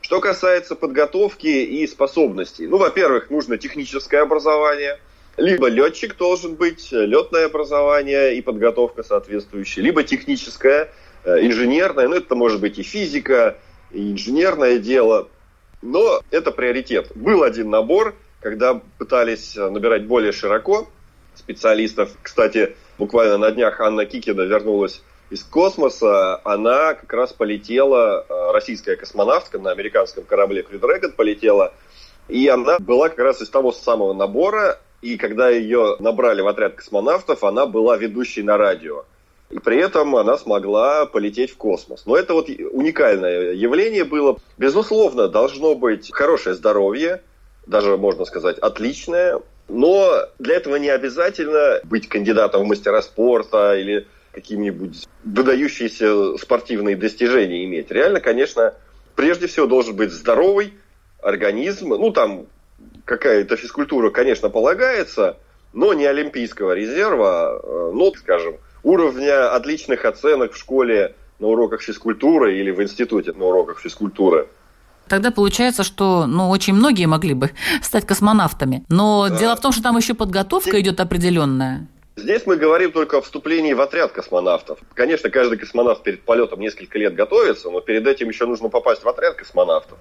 Что 0.00 0.20
касается 0.20 0.76
подготовки 0.76 1.48
и 1.48 1.84
способностей. 1.88 2.68
Ну, 2.68 2.78
во-первых, 2.78 3.30
нужно 3.30 3.58
техническое 3.58 4.20
образование. 4.20 5.00
Либо 5.38 5.68
летчик 5.68 6.16
должен 6.16 6.56
быть, 6.56 6.90
летное 6.90 7.46
образование 7.46 8.36
и 8.36 8.42
подготовка 8.42 9.04
соответствующая. 9.04 9.82
Либо 9.82 10.02
техническое, 10.02 10.90
э, 11.24 11.46
инженерное. 11.46 12.08
Ну, 12.08 12.16
это 12.16 12.34
может 12.34 12.60
быть 12.60 12.78
и 12.78 12.82
физика, 12.82 13.56
и 13.92 14.12
инженерное 14.12 14.78
дело. 14.78 15.28
Но 15.80 16.20
это 16.32 16.50
приоритет. 16.50 17.12
Был 17.14 17.44
один 17.44 17.70
набор, 17.70 18.16
когда 18.40 18.80
пытались 18.98 19.54
набирать 19.54 20.06
более 20.06 20.32
широко 20.32 20.88
специалистов. 21.36 22.10
Кстати, 22.20 22.74
буквально 22.98 23.38
на 23.38 23.52
днях 23.52 23.80
Анна 23.80 24.06
Кикина 24.06 24.42
вернулась 24.42 25.02
из 25.30 25.44
космоса. 25.44 26.40
Она 26.42 26.94
как 26.94 27.12
раз 27.12 27.32
полетела, 27.32 28.26
э, 28.28 28.52
российская 28.52 28.96
космонавтка 28.96 29.60
на 29.60 29.70
американском 29.70 30.24
корабле 30.24 30.62
Crew 30.68 30.80
Dragon 30.80 31.12
полетела. 31.12 31.74
И 32.26 32.48
она 32.48 32.80
была 32.80 33.08
как 33.08 33.20
раз 33.20 33.40
из 33.40 33.48
того 33.48 33.70
самого 33.70 34.14
набора. 34.14 34.80
И 35.00 35.16
когда 35.16 35.48
ее 35.48 35.96
набрали 36.00 36.40
в 36.40 36.48
отряд 36.48 36.74
космонавтов, 36.74 37.44
она 37.44 37.66
была 37.66 37.96
ведущей 37.96 38.42
на 38.42 38.56
радио. 38.56 39.04
И 39.50 39.58
при 39.58 39.78
этом 39.78 40.14
она 40.16 40.36
смогла 40.36 41.06
полететь 41.06 41.52
в 41.52 41.56
космос. 41.56 42.04
Но 42.04 42.16
это 42.16 42.34
вот 42.34 42.48
уникальное 42.48 43.52
явление 43.52 44.04
было. 44.04 44.36
Безусловно, 44.58 45.28
должно 45.28 45.74
быть 45.74 46.10
хорошее 46.12 46.54
здоровье, 46.54 47.22
даже 47.66 47.96
можно 47.96 48.24
сказать 48.24 48.58
отличное. 48.58 49.40
Но 49.68 50.26
для 50.38 50.56
этого 50.56 50.76
не 50.76 50.88
обязательно 50.88 51.80
быть 51.84 52.08
кандидатом 52.08 52.64
в 52.64 52.66
мастера 52.66 53.00
спорта 53.00 53.76
или 53.76 54.06
какие-нибудь 54.32 55.06
выдающиеся 55.24 56.36
спортивные 56.36 56.96
достижения 56.96 57.64
иметь. 57.64 57.90
Реально, 57.90 58.20
конечно, 58.20 58.74
прежде 59.14 59.46
всего 59.46 59.66
должен 59.66 59.96
быть 59.96 60.10
здоровый 60.10 60.74
организм. 61.22 61.88
Ну, 61.88 62.12
там 62.12 62.46
какая-то 63.08 63.56
физкультура, 63.56 64.10
конечно, 64.10 64.50
полагается, 64.50 65.38
но 65.72 65.94
не 65.94 66.04
олимпийского 66.04 66.72
резерва, 66.72 67.58
э, 67.60 67.90
но, 67.94 68.12
скажем, 68.12 68.56
уровня 68.82 69.54
отличных 69.54 70.04
оценок 70.04 70.52
в 70.52 70.58
школе 70.58 71.14
на 71.38 71.48
уроках 71.48 71.80
физкультуры 71.80 72.58
или 72.58 72.70
в 72.70 72.82
институте 72.82 73.32
на 73.32 73.46
уроках 73.46 73.80
физкультуры. 73.80 74.46
Тогда 75.08 75.30
получается, 75.30 75.84
что 75.84 76.26
ну, 76.26 76.50
очень 76.50 76.74
многие 76.74 77.06
могли 77.06 77.32
бы 77.32 77.50
стать 77.82 78.06
космонавтами. 78.06 78.84
Но 78.90 79.28
да. 79.28 79.38
дело 79.38 79.56
в 79.56 79.60
том, 79.60 79.72
что 79.72 79.82
там 79.82 79.96
еще 79.96 80.12
подготовка 80.14 80.78
идет 80.80 81.00
определенная. 81.00 81.88
Здесь 82.16 82.42
мы 82.46 82.56
говорим 82.56 82.92
только 82.92 83.18
о 83.18 83.20
вступлении 83.22 83.72
в 83.72 83.80
отряд 83.80 84.12
космонавтов. 84.12 84.80
Конечно, 84.92 85.30
каждый 85.30 85.56
космонавт 85.56 86.02
перед 86.02 86.22
полетом 86.22 86.60
несколько 86.60 86.98
лет 86.98 87.14
готовится, 87.14 87.70
но 87.70 87.80
перед 87.80 88.06
этим 88.06 88.28
еще 88.28 88.44
нужно 88.44 88.68
попасть 88.68 89.04
в 89.04 89.08
отряд 89.08 89.36
космонавтов. 89.36 89.96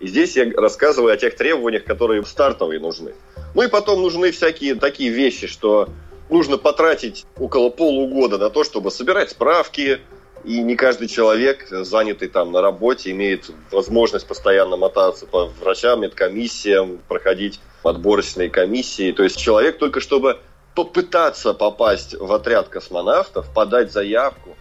И 0.00 0.06
здесь 0.06 0.36
я 0.36 0.50
рассказываю 0.56 1.12
о 1.12 1.16
тех 1.16 1.36
требованиях, 1.36 1.84
которые 1.84 2.24
стартовые 2.24 2.80
нужны. 2.80 3.14
Ну 3.54 3.62
и 3.62 3.68
потом 3.68 4.02
нужны 4.02 4.30
всякие 4.30 4.74
такие 4.74 5.10
вещи, 5.10 5.46
что 5.46 5.88
нужно 6.28 6.58
потратить 6.58 7.24
около 7.38 7.70
полугода 7.70 8.38
на 8.38 8.50
то, 8.50 8.64
чтобы 8.64 8.90
собирать 8.90 9.30
справки, 9.30 10.00
и 10.44 10.60
не 10.60 10.76
каждый 10.76 11.08
человек, 11.08 11.66
занятый 11.70 12.28
там 12.28 12.52
на 12.52 12.60
работе, 12.60 13.10
имеет 13.10 13.50
возможность 13.72 14.26
постоянно 14.26 14.76
мотаться 14.76 15.26
по 15.26 15.46
врачам, 15.46 16.02
медкомиссиям, 16.02 17.00
проходить 17.08 17.60
отборочные 17.82 18.50
комиссии. 18.50 19.12
То 19.12 19.24
есть 19.24 19.36
человек 19.38 19.78
только 19.78 20.00
чтобы 20.00 20.38
попытаться 20.74 21.54
попасть 21.54 22.14
в 22.14 22.30
отряд 22.32 22.68
космонавтов, 22.68 23.52
подать 23.52 23.90
заявку, 23.90 24.56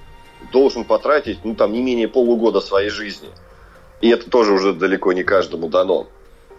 должен 0.51 0.85
потратить, 0.85 1.43
ну, 1.43 1.55
там, 1.55 1.73
не 1.73 1.81
менее 1.81 2.07
полугода 2.07 2.61
своей 2.61 2.89
жизни. 2.89 3.29
И 4.01 4.09
это 4.09 4.29
тоже 4.29 4.53
уже 4.53 4.73
далеко 4.73 5.13
не 5.13 5.23
каждому 5.23 5.69
дано. 5.69 6.07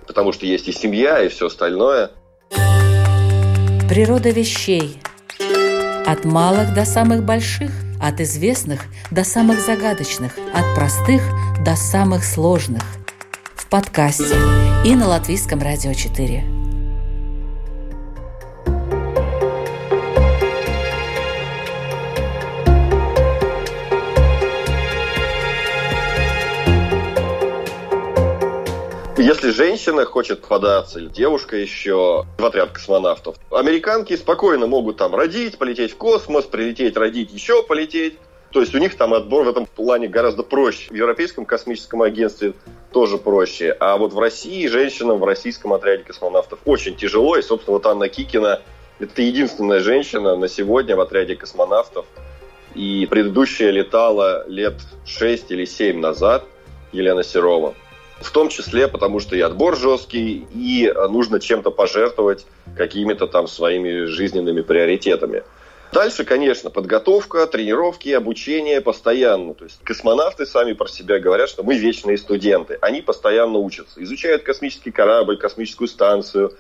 Потому 0.07 0.33
что 0.33 0.47
есть 0.47 0.69
и 0.69 0.73
семья, 0.73 1.23
и 1.23 1.29
все 1.29 1.47
остальное. 1.47 2.11
Природа 3.89 4.31
вещей. 4.31 4.99
От 6.07 6.25
малых 6.25 6.75
до 6.75 6.85
самых 6.85 7.25
больших, 7.25 7.71
от 8.01 8.21
известных 8.21 8.83
до 9.11 9.25
самых 9.25 9.61
загадочных, 9.61 10.33
от 10.55 10.75
простых 10.75 11.23
до 11.65 11.77
самых 11.77 12.25
сложных. 12.25 12.83
В 13.55 13.69
подкасте 13.69 14.37
и 14.85 14.95
на 14.95 15.09
Латвийском 15.09 15.61
радио 15.61 15.93
4. 15.93 16.56
Если 29.19 29.51
женщина 29.51 30.05
хочет 30.05 30.43
податься, 30.43 30.99
или 30.99 31.09
девушка 31.09 31.57
еще 31.57 32.27
в 32.37 32.45
отряд 32.45 32.73
космонавтов, 32.73 33.37
американки 33.51 34.15
спокойно 34.15 34.67
могут 34.67 34.99
там 34.99 35.15
родить, 35.15 35.57
полететь 35.57 35.93
в 35.93 35.97
космос, 35.97 36.45
прилететь, 36.45 36.99
родить, 36.99 37.33
еще 37.33 37.63
полететь. 37.63 38.19
То 38.53 38.61
есть 38.61 38.75
у 38.75 38.79
них 38.79 38.95
там 38.95 39.15
отбор 39.15 39.45
в 39.45 39.49
этом 39.49 39.65
плане 39.65 40.07
гораздо 40.07 40.43
проще. 40.43 40.91
В 40.91 40.95
Европейском 40.95 41.47
космическом 41.47 42.03
агентстве 42.03 42.53
тоже 42.93 43.17
проще. 43.17 43.75
А 43.81 43.97
вот 43.97 44.13
в 44.13 44.19
России 44.19 44.67
женщинам 44.67 45.19
в 45.19 45.25
российском 45.25 45.73
отряде 45.73 46.05
космонавтов 46.05 46.59
очень 46.67 46.95
тяжело. 46.95 47.39
И, 47.39 47.43
собственно, 47.43 47.79
вот 47.79 47.87
Анна 47.87 48.11
Кикина– 48.11 48.61
это 48.99 49.23
единственная 49.23 49.81
женщина 49.81 50.37
на 50.37 50.47
сегодня 50.47 50.95
в 50.95 51.01
отряде 51.01 51.37
космонавтов. 51.37 52.05
И 52.75 53.07
предыдущая 53.07 53.71
летала 53.71 54.47
лет 54.47 54.75
6 55.07 55.53
или 55.53 55.65
7 55.65 56.01
назад, 56.01 56.45
Елена 56.93 57.25
Серова. 57.25 57.75
В 58.21 58.31
том 58.31 58.49
числе, 58.49 58.89
потому 58.89 59.21
что 59.21 59.37
и 59.37 59.41
отбор 59.41 59.77
жесткий, 59.77 60.47
и 60.55 60.93
нужно 61.11 61.39
чем-то 61.39 61.71
пожертвовать 61.71 62.47
какими-то 62.77 63.27
там 63.27 63.47
своими 63.47 64.05
жизненными 64.05 64.63
приоритетами. 64.63 65.43
Дальше, 65.93 66.25
конечно, 66.25 66.69
подготовка, 66.69 67.47
тренировки, 67.47 68.09
обучение 68.11 68.81
постоянно. 68.81 69.55
То 69.55 69.65
есть 69.65 69.81
космонавты 69.83 70.45
сами 70.45 70.73
про 70.73 70.89
себя 70.89 71.19
говорят, 71.19 71.49
что 71.49 71.63
мы 71.63 71.77
вечные 71.77 72.19
студенты. 72.19 72.79
Они 72.81 73.01
постоянно 73.03 73.59
учатся, 73.59 74.03
изучают 74.03 74.43
космический 74.43 74.91
корабль, 74.91 75.39
космическую 75.39 75.89
станцию, 75.89 76.55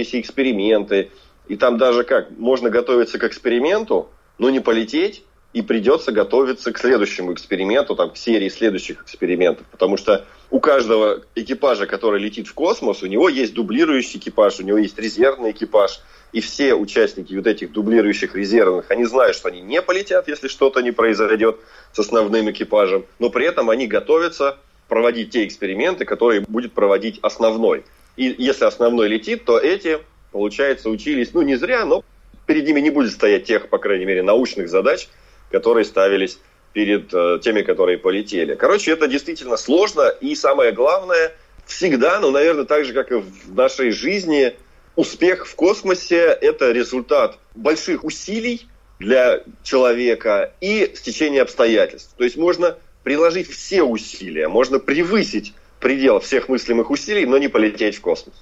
эти 0.00 0.20
эксперименты. 0.20 1.10
И 1.48 1.56
там 1.56 1.76
даже 1.78 2.04
как, 2.04 2.30
можно 2.38 2.70
готовиться 2.70 3.18
к 3.18 3.24
эксперименту, 3.24 4.08
но 4.38 4.50
не 4.50 4.60
полететь, 4.60 5.24
и 5.54 5.62
придется 5.62 6.10
готовиться 6.10 6.72
к 6.72 6.78
следующему 6.78 7.32
эксперименту, 7.32 7.94
там, 7.94 8.10
к 8.10 8.16
серии 8.16 8.48
следующих 8.48 9.02
экспериментов. 9.02 9.64
Потому 9.70 9.96
что 9.96 10.26
у 10.50 10.58
каждого 10.58 11.22
экипажа, 11.36 11.86
который 11.86 12.20
летит 12.20 12.48
в 12.48 12.54
космос, 12.54 13.04
у 13.04 13.06
него 13.06 13.28
есть 13.28 13.54
дублирующий 13.54 14.18
экипаж, 14.18 14.58
у 14.58 14.64
него 14.64 14.78
есть 14.78 14.98
резервный 14.98 15.52
экипаж. 15.52 16.00
И 16.32 16.40
все 16.40 16.74
участники 16.74 17.32
вот 17.34 17.46
этих 17.46 17.70
дублирующих 17.70 18.34
резервных, 18.34 18.90
они 18.90 19.04
знают, 19.04 19.36
что 19.36 19.48
они 19.48 19.60
не 19.60 19.80
полетят, 19.80 20.26
если 20.26 20.48
что-то 20.48 20.80
не 20.80 20.90
произойдет 20.90 21.60
с 21.92 22.00
основным 22.00 22.50
экипажем. 22.50 23.06
Но 23.20 23.30
при 23.30 23.46
этом 23.46 23.70
они 23.70 23.86
готовятся 23.86 24.58
проводить 24.88 25.30
те 25.30 25.46
эксперименты, 25.46 26.04
которые 26.04 26.40
будет 26.40 26.72
проводить 26.72 27.20
основной. 27.22 27.84
И 28.16 28.34
если 28.36 28.64
основной 28.64 29.06
летит, 29.06 29.44
то 29.44 29.60
эти, 29.60 30.00
получается, 30.32 30.90
учились, 30.90 31.32
ну, 31.32 31.42
не 31.42 31.54
зря, 31.54 31.84
но 31.84 32.02
перед 32.46 32.66
ними 32.66 32.80
не 32.80 32.90
будет 32.90 33.12
стоять 33.12 33.44
тех, 33.44 33.68
по 33.68 33.78
крайней 33.78 34.04
мере, 34.04 34.22
научных 34.22 34.68
задач, 34.68 35.08
которые 35.54 35.84
ставились 35.84 36.40
перед 36.72 37.14
э, 37.14 37.38
теми, 37.40 37.62
которые 37.62 37.96
полетели. 37.96 38.56
Короче, 38.56 38.90
это 38.90 39.06
действительно 39.06 39.56
сложно. 39.56 40.08
И 40.20 40.34
самое 40.34 40.72
главное, 40.72 41.32
всегда, 41.64 42.18
ну, 42.18 42.32
наверное, 42.32 42.64
так 42.64 42.84
же, 42.84 42.92
как 42.92 43.12
и 43.12 43.14
в 43.14 43.54
нашей 43.54 43.92
жизни, 43.92 44.56
успех 44.96 45.46
в 45.46 45.54
космосе– 45.54 46.36
это 46.40 46.72
результат 46.72 47.38
больших 47.54 48.02
усилий 48.02 48.66
для 48.98 49.44
человека 49.62 50.52
и 50.60 50.92
стечения 50.96 51.42
обстоятельств. 51.42 52.14
То 52.18 52.24
есть 52.24 52.36
можно 52.36 52.76
приложить 53.04 53.48
все 53.48 53.84
усилия, 53.84 54.48
можно 54.48 54.80
превысить 54.80 55.54
предел 55.78 56.18
всех 56.18 56.48
мыслимых 56.48 56.90
усилий, 56.90 57.26
но 57.26 57.38
не 57.38 57.46
полететь 57.46 57.96
в 57.96 58.00
космос. 58.00 58.34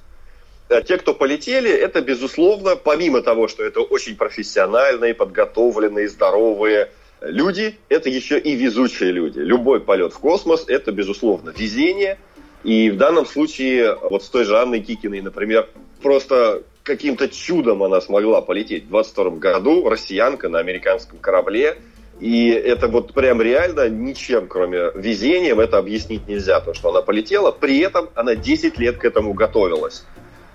А 0.71 0.81
те, 0.81 0.97
кто 0.97 1.13
полетели, 1.13 1.71
это, 1.71 2.01
безусловно, 2.01 2.77
помимо 2.77 3.21
того, 3.21 3.49
что 3.49 3.63
это 3.65 3.81
очень 3.81 4.17
профессиональные, 4.17 5.13
подготовленные, 5.13 6.09
здоровые, 6.09 6.89
люди– 7.25 7.79
это 7.89 8.09
еще 8.09 8.39
и 8.39 8.55
везучие 8.55 9.13
люди. 9.13 9.39
Любой 9.39 9.81
полет 9.81 10.13
в 10.13 10.19
космос– 10.19 10.65
это, 10.69 10.93
безусловно, 10.93 11.53
везение. 11.57 12.19
И 12.65 12.91
в 12.91 12.97
данном 12.97 13.27
случае, 13.27 13.97
вот 13.97 14.23
с 14.23 14.29
той 14.29 14.45
же 14.45 14.59
Анной 14.59 14.81
Кикиной, 14.81 15.21
например, 15.21 15.69
просто 16.03 16.63
каким-то 16.83 17.29
чудом 17.29 17.83
она 17.83 18.01
смогла 18.01 18.41
полететь. 18.41 18.85
В 18.85 18.89
22 18.89 19.31
году 19.33 19.89
россиянка 19.89 20.49
на 20.49 20.59
американском 20.59 21.19
корабле. 21.19 21.79
И 22.21 22.51
это 22.51 22.87
вот 22.87 23.15
прям 23.15 23.43
реально 23.43 23.89
ничем, 23.89 24.47
кроме 24.47 24.93
везением, 24.95 25.59
это 25.59 25.79
объяснить 25.79 26.29
нельзя. 26.29 26.61
Потому 26.61 26.75
что 26.75 26.91
она 26.91 27.03
полетела, 27.03 27.51
при 27.51 27.79
этом 27.81 28.11
она 28.15 28.37
10 28.37 28.79
лет 28.79 28.99
к 28.99 29.05
этому 29.05 29.33
готовилась. 29.33 30.05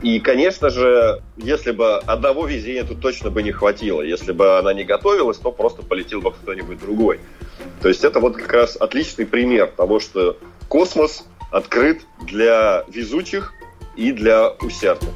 И, 0.01 0.19
конечно 0.19 0.69
же, 0.69 1.23
если 1.37 1.71
бы 1.71 1.97
одного 1.97 2.45
везения 2.45 2.83
тут 2.83 3.01
точно 3.01 3.31
бы 3.31 3.41
не 3.41 3.51
хватило. 3.51 4.01
Если 4.01 4.31
бы 4.31 4.59
она 4.59 4.73
не 4.73 4.83
готовилась, 4.83 5.37
то 5.37 5.51
просто 5.51 5.81
полетел 5.81 6.21
бы 6.21 6.31
кто-нибудь 6.31 6.79
другой. 6.79 7.19
То 7.81 7.89
есть 7.89 8.03
это 8.03 8.19
вот 8.19 8.37
как 8.37 8.53
раз 8.53 8.75
отличный 8.75 9.25
пример 9.25 9.67
того, 9.75 9.99
что 9.99 10.37
космос 10.67 11.25
открыт 11.51 12.01
для 12.21 12.85
везучих 12.89 13.53
и 13.95 14.11
для 14.11 14.49
усердных. 14.61 15.13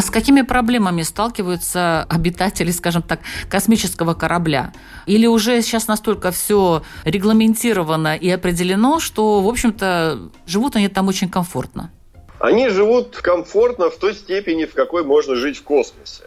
А 0.00 0.02
с 0.02 0.08
какими 0.08 0.40
проблемами 0.40 1.02
сталкиваются 1.02 2.06
обитатели, 2.08 2.70
скажем 2.70 3.02
так, 3.02 3.20
космического 3.50 4.14
корабля? 4.14 4.72
Или 5.04 5.26
уже 5.26 5.60
сейчас 5.60 5.88
настолько 5.88 6.30
все 6.30 6.82
регламентировано 7.04 8.16
и 8.16 8.30
определено, 8.30 8.98
что, 8.98 9.42
в 9.42 9.46
общем-то, 9.46 10.30
живут 10.46 10.76
они 10.76 10.88
там 10.88 11.08
очень 11.08 11.28
комфортно? 11.28 11.90
Они 12.38 12.70
живут 12.70 13.18
комфортно 13.18 13.90
в 13.90 13.98
той 13.98 14.14
степени, 14.14 14.64
в 14.64 14.72
какой 14.72 15.04
можно 15.04 15.34
жить 15.36 15.58
в 15.58 15.64
космосе. 15.64 16.22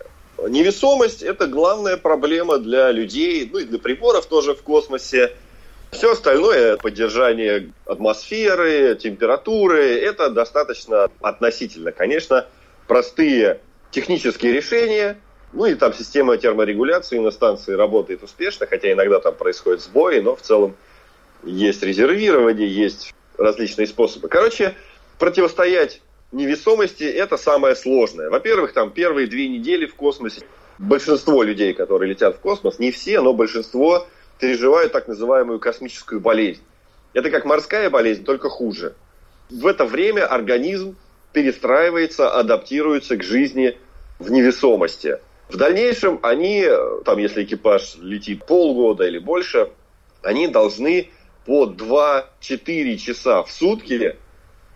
Невесомость– 0.48 1.24
это 1.24 1.48
главная 1.48 1.98
проблема 1.98 2.60
для 2.60 2.92
людей, 2.92 3.50
ну 3.52 3.58
и 3.58 3.66
для 3.66 3.80
приборов 3.80 4.28
тоже 4.28 4.54
в 4.54 4.62
космосе. 4.62 5.32
Все 5.90 6.12
остальное, 6.12 6.78
поддержание 6.78 7.72
атмосферы, 7.88 8.96
температуры, 9.02 9.98
это 9.98 10.30
достаточно 10.30 11.10
относительно. 11.22 11.92
Конечно, 11.92 12.46
простые 12.88 13.62
технические 13.92 14.54
решения, 14.54 15.18
ну 15.54 15.66
и 15.66 15.76
там 15.76 15.94
система 15.94 16.38
терморегуляции 16.38 17.20
на 17.20 17.32
станции 17.32 17.74
работает 17.74 18.24
успешно, 18.24 18.66
хотя 18.66 18.92
иногда 18.92 19.20
там 19.20 19.36
происходят 19.36 19.82
сбои, 19.82 20.20
но 20.20 20.36
в 20.36 20.42
целом 20.42 20.76
есть 21.44 21.84
резервирование, 21.84 22.68
есть 22.68 23.14
различные 23.38 23.88
способы. 23.88 24.30
Короче, 24.30 24.76
противостоять 25.20 26.02
невесомости– 26.32 27.04
это 27.04 27.38
самое 27.38 27.76
сложное. 27.76 28.30
Во-первых, 28.30 28.74
там 28.74 28.92
первые 28.92 29.28
две 29.28 29.48
недели 29.48 29.86
в 29.86 29.96
космосе 29.96 30.42
большинство 30.80 31.44
людей, 31.44 31.74
которые 31.74 32.10
летят 32.10 32.36
в 32.36 32.40
космос, 32.40 32.80
не 32.80 32.92
все, 32.92 33.22
но 33.22 33.34
большинство 33.34 34.08
переживают 34.40 34.92
так 34.92 35.08
называемую 35.08 35.60
космическую 35.60 36.20
болезнь. 36.20 36.62
Это 37.14 37.30
как 37.30 37.46
морская 37.46 37.90
болезнь, 37.90 38.24
только 38.24 38.50
хуже. 38.50 38.96
В 39.50 39.68
это 39.68 39.86
время 39.86 40.26
организм 40.26 40.96
перестраивается, 41.34 42.30
адаптируется 42.32 43.18
к 43.18 43.24
жизни 43.24 43.78
в 44.20 44.32
невесомости. 44.32 45.20
В 45.50 45.58
дальнейшем 45.58 46.20
они, 46.24 46.68
там, 47.06 47.18
если 47.18 47.44
экипаж 47.44 47.96
летит 48.00 48.46
полгода 48.46 49.06
или 49.06 49.20
больше, 49.20 49.70
они 50.22 50.48
должны 50.48 51.10
по 51.46 51.66
2-4 51.66 52.98
часа 52.98 53.44
в 53.44 53.52
сутки 53.52 54.16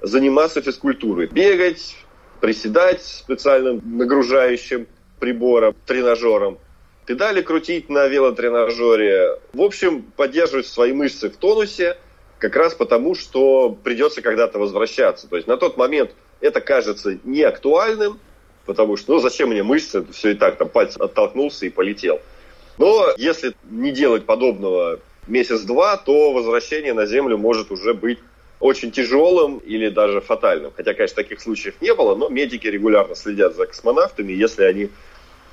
заниматься 0.02 0.62
физкультурой. 0.62 1.28
Бегать, 1.28 1.96
приседать 2.42 3.04
специальным 3.04 3.82
нагружающим 3.98 4.88
прибором, 5.20 5.76
тренажером, 5.86 6.60
педали 7.06 7.42
крутить 7.42 7.90
на 7.90 8.08
велотренажере. 8.08 9.40
В 9.54 9.62
общем, 9.62 10.04
поддерживать 10.04 10.68
свои 10.68 10.92
мышцы 10.92 11.30
в 11.30 11.38
тонусе, 11.38 11.98
как 12.38 12.56
раз 12.56 12.76
потому, 12.76 13.16
что 13.16 13.70
придется 13.70 14.22
когда-то 14.22 14.60
возвращаться. 14.60 15.28
То 15.28 15.38
есть 15.38 15.48
на 15.48 15.58
тот 15.58 15.78
момент 15.78 16.14
это 16.42 16.62
кажется 16.62 17.18
неактуальным, 17.24 18.20
потому 18.66 18.98
что, 18.98 19.14
ну, 19.14 19.20
зачем 19.20 19.50
мне 19.50 19.64
мышцы, 19.64 20.06
все 20.12 20.32
и 20.32 20.34
так, 20.34 20.58
там 20.58 20.70
пальцем 20.70 21.02
оттолкнулся 21.02 21.66
и 21.66 21.70
полетел. 21.70 22.20
Но 22.78 23.14
если 23.18 23.54
не 23.70 23.92
делать 23.92 24.26
подобного 24.26 25.00
месяц-два, 25.28 25.98
то 25.98 26.32
возвращение 26.32 26.94
на 26.94 27.06
Землю 27.06 27.38
может 27.38 27.72
уже 27.72 27.94
быть 27.94 28.20
очень 28.60 28.92
тяжелым 28.92 29.60
или 29.60 29.90
даже 29.90 30.22
фатальным. 30.22 30.72
Хотя, 30.76 30.94
конечно, 30.94 31.16
таких 31.16 31.42
случаев 31.42 31.76
не 31.82 31.94
было, 31.94 32.16
но 32.16 32.30
медики 32.30 32.68
регулярно 32.68 33.16
следят 33.16 33.56
за 33.56 33.66
космонавтами. 33.66 34.34
Если 34.34 34.64
они 34.64 34.90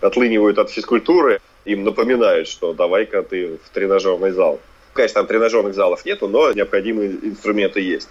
отлынивают 0.01 0.59
от 0.59 0.71
физкультуры, 0.71 1.41
им 1.65 1.85
напоминают, 1.85 2.49
что 2.49 2.73
давай-ка 2.73 3.23
ты 3.23 3.59
в 3.65 3.69
тренажерный 3.71 4.31
зал. 4.31 4.61
Конечно, 4.93 5.21
там 5.21 5.27
тренажерных 5.27 5.75
залов 5.75 6.05
нету, 6.05 6.29
но 6.29 6.53
необходимые 6.53 7.11
инструменты 7.23 7.81
есть. 7.81 8.09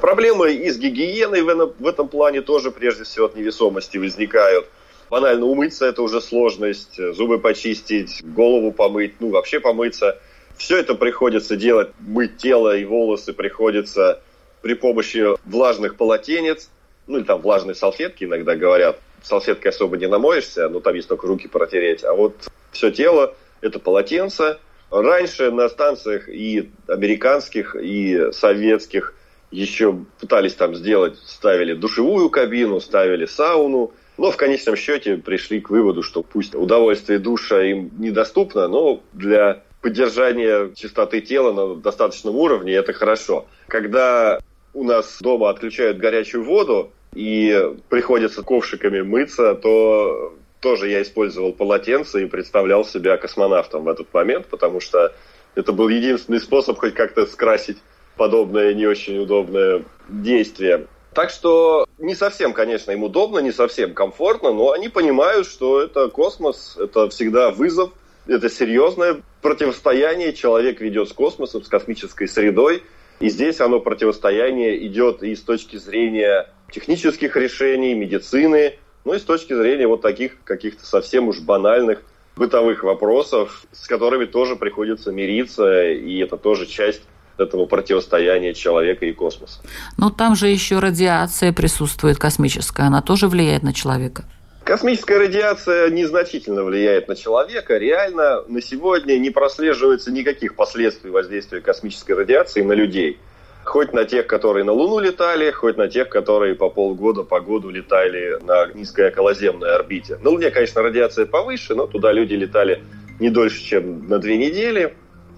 Проблемы 0.00 0.52
и 0.52 0.70
с 0.70 0.76
гигиеной 0.76 1.42
в 1.42 1.86
этом 1.86 2.08
плане 2.08 2.42
тоже, 2.42 2.70
прежде 2.70 3.04
всего, 3.04 3.26
от 3.26 3.36
невесомости 3.36 3.96
возникают. 3.96 4.66
Банально 5.08 5.46
умыться– 5.46 5.86
это 5.86 6.02
уже 6.02 6.20
сложность, 6.20 7.00
зубы 7.14 7.38
почистить, 7.38 8.22
голову 8.24 8.72
помыть, 8.72 9.14
ну, 9.20 9.30
вообще 9.30 9.58
помыться. 9.60 10.18
Все 10.58 10.78
это 10.78 10.94
приходится 10.94 11.56
делать, 11.56 11.88
мыть 12.00 12.36
тело 12.36 12.76
и 12.76 12.84
волосы 12.84 13.32
приходится 13.32 14.20
при 14.62 14.74
помощи 14.74 15.24
влажных 15.48 15.96
полотенец, 15.96 16.70
ну, 17.06 17.18
или 17.18 17.24
там 17.24 17.40
влажные 17.40 17.74
салфетки 17.74 18.24
иногда 18.24 18.54
говорят. 18.56 18.98
Салфеткой 19.22 19.70
особо 19.70 19.96
не 19.96 20.08
намоешься, 20.08 20.68
но 20.68 20.80
там 20.80 20.94
есть 20.94 21.08
только 21.08 21.26
руки 21.26 21.48
протереть. 21.48 22.04
А 22.04 22.12
вот 22.12 22.34
все 22.72 22.90
тело– 22.90 23.34
это 23.60 23.78
полотенце. 23.78 24.58
Раньше 24.90 25.50
на 25.50 25.68
станциях 25.68 26.28
и 26.28 26.70
американских, 26.86 27.74
и 27.74 28.30
советских– 28.32 29.14
еще 29.50 30.04
пытались 30.20 30.54
там 30.54 30.74
сделать, 30.74 31.18
ставили 31.18 31.74
душевую 31.74 32.30
кабину, 32.30 32.80
ставили 32.80 33.26
сауну, 33.26 33.92
но 34.18 34.30
в 34.30 34.36
конечном 34.36 34.76
счете 34.76 35.16
пришли 35.16 35.60
к 35.60 35.70
выводу, 35.70 36.02
что 36.02 36.22
пусть 36.22 36.54
удовольствие 36.54 37.18
душа 37.18 37.62
им 37.62 37.90
недоступно, 37.98 38.68
но 38.68 39.02
для 39.12 39.62
поддержания 39.82 40.72
чистоты 40.74 41.20
тела 41.20 41.52
на 41.52 41.76
достаточном 41.76 42.34
уровне 42.34 42.72
это 42.72 42.92
хорошо. 42.92 43.46
Когда 43.68 44.40
у 44.74 44.84
нас 44.84 45.18
дома 45.20 45.50
отключают 45.50 45.98
горячую 45.98 46.44
воду 46.44 46.90
и 47.14 47.72
приходится 47.88 48.42
ковшиками 48.42 49.02
мыться, 49.02 49.54
то 49.54 50.34
тоже 50.60 50.88
я 50.88 51.02
использовал 51.02 51.52
полотенце 51.52 52.24
и 52.24 52.26
представлял 52.26 52.84
себя 52.84 53.16
космонавтом 53.16 53.84
в 53.84 53.88
этот 53.88 54.12
момент, 54.12 54.46
потому 54.46 54.80
что 54.80 55.14
это 55.54 55.72
был 55.72 55.88
единственный 55.88 56.40
способ 56.40 56.78
хоть 56.78 56.94
как-то 56.94 57.26
скрасить 57.26 57.78
подобное 58.16 58.74
не 58.74 58.86
очень 58.86 59.18
удобное 59.18 59.84
действие. 60.08 60.86
Так 61.14 61.30
что 61.30 61.86
не 61.98 62.14
совсем, 62.14 62.52
конечно, 62.52 62.90
им 62.90 63.02
удобно, 63.02 63.38
не 63.38 63.52
совсем 63.52 63.94
комфортно, 63.94 64.52
но 64.52 64.72
они 64.72 64.88
понимают, 64.88 65.46
что 65.46 65.80
это 65.80 66.08
космос, 66.08 66.76
это 66.78 67.08
всегда 67.08 67.50
вызов, 67.50 67.90
это 68.26 68.50
серьезное 68.50 69.22
противостояние 69.40 70.34
человек 70.34 70.80
ведет 70.80 71.08
с 71.08 71.12
космосом, 71.12 71.62
с 71.62 71.68
космической 71.68 72.26
средой. 72.26 72.82
И 73.18 73.30
здесь 73.30 73.60
оно 73.60 73.80
противостояние 73.80 74.86
идет 74.86 75.22
и 75.22 75.34
с 75.34 75.40
точки 75.40 75.76
зрения 75.76 76.50
технических 76.70 77.34
решений, 77.36 77.94
медицины, 77.94 78.78
ну 79.06 79.14
и 79.14 79.18
с 79.18 79.22
точки 79.22 79.54
зрения 79.54 79.86
вот 79.86 80.02
таких 80.02 80.42
каких-то 80.44 80.84
совсем 80.84 81.28
уж 81.28 81.40
банальных 81.40 82.02
бытовых 82.36 82.82
вопросов, 82.82 83.64
с 83.72 83.86
которыми 83.86 84.26
тоже 84.26 84.56
приходится 84.56 85.12
мириться, 85.12 85.84
и 85.90 86.18
это 86.18 86.36
тоже 86.36 86.66
часть 86.66 87.02
этого 87.38 87.66
противостояния 87.66 88.54
человека 88.54 89.06
и 89.06 89.12
космоса. 89.12 89.60
Но 89.96 90.10
там 90.10 90.36
же 90.36 90.48
еще 90.48 90.78
радиация 90.78 91.52
присутствует 91.52 92.18
космическая, 92.18 92.84
она 92.84 93.02
тоже 93.02 93.28
влияет 93.28 93.62
на 93.62 93.72
человека. 93.72 94.24
Космическая 94.66 95.18
радиация 95.18 95.90
незначительно 95.90 96.64
влияет 96.64 97.06
на 97.06 97.14
человека. 97.14 97.76
Реально 97.76 98.42
на 98.48 98.60
сегодня 98.60 99.16
не 99.16 99.30
прослеживается 99.30 100.10
никаких 100.10 100.56
последствий 100.56 101.12
воздействия 101.12 101.60
космической 101.60 102.16
радиации 102.16 102.62
на 102.62 102.72
людей. 102.72 103.20
Хоть 103.62 103.92
на 103.92 104.04
тех, 104.04 104.26
которые 104.26 104.64
на 104.64 104.72
Луну 104.72 104.98
летали, 104.98 105.52
хоть 105.52 105.76
на 105.76 105.86
тех, 105.86 106.08
которые 106.08 106.56
по 106.56 106.68
полгода, 106.68 107.22
по 107.22 107.40
году 107.40 107.70
летали 107.70 108.38
на 108.42 108.66
низкой 108.74 109.10
околоземной 109.10 109.72
орбите. 109.72 110.18
На 110.22 110.30
Луне, 110.30 110.50
конечно, 110.50 110.82
радиация 110.82 111.26
повыше, 111.26 111.76
но 111.76 111.86
туда 111.86 112.10
люди 112.10 112.34
летали 112.34 112.82
не 113.20 113.30
дольше, 113.30 113.62
чем 113.62 114.08
на 114.08 114.18
две 114.18 114.36
недели 114.36 114.96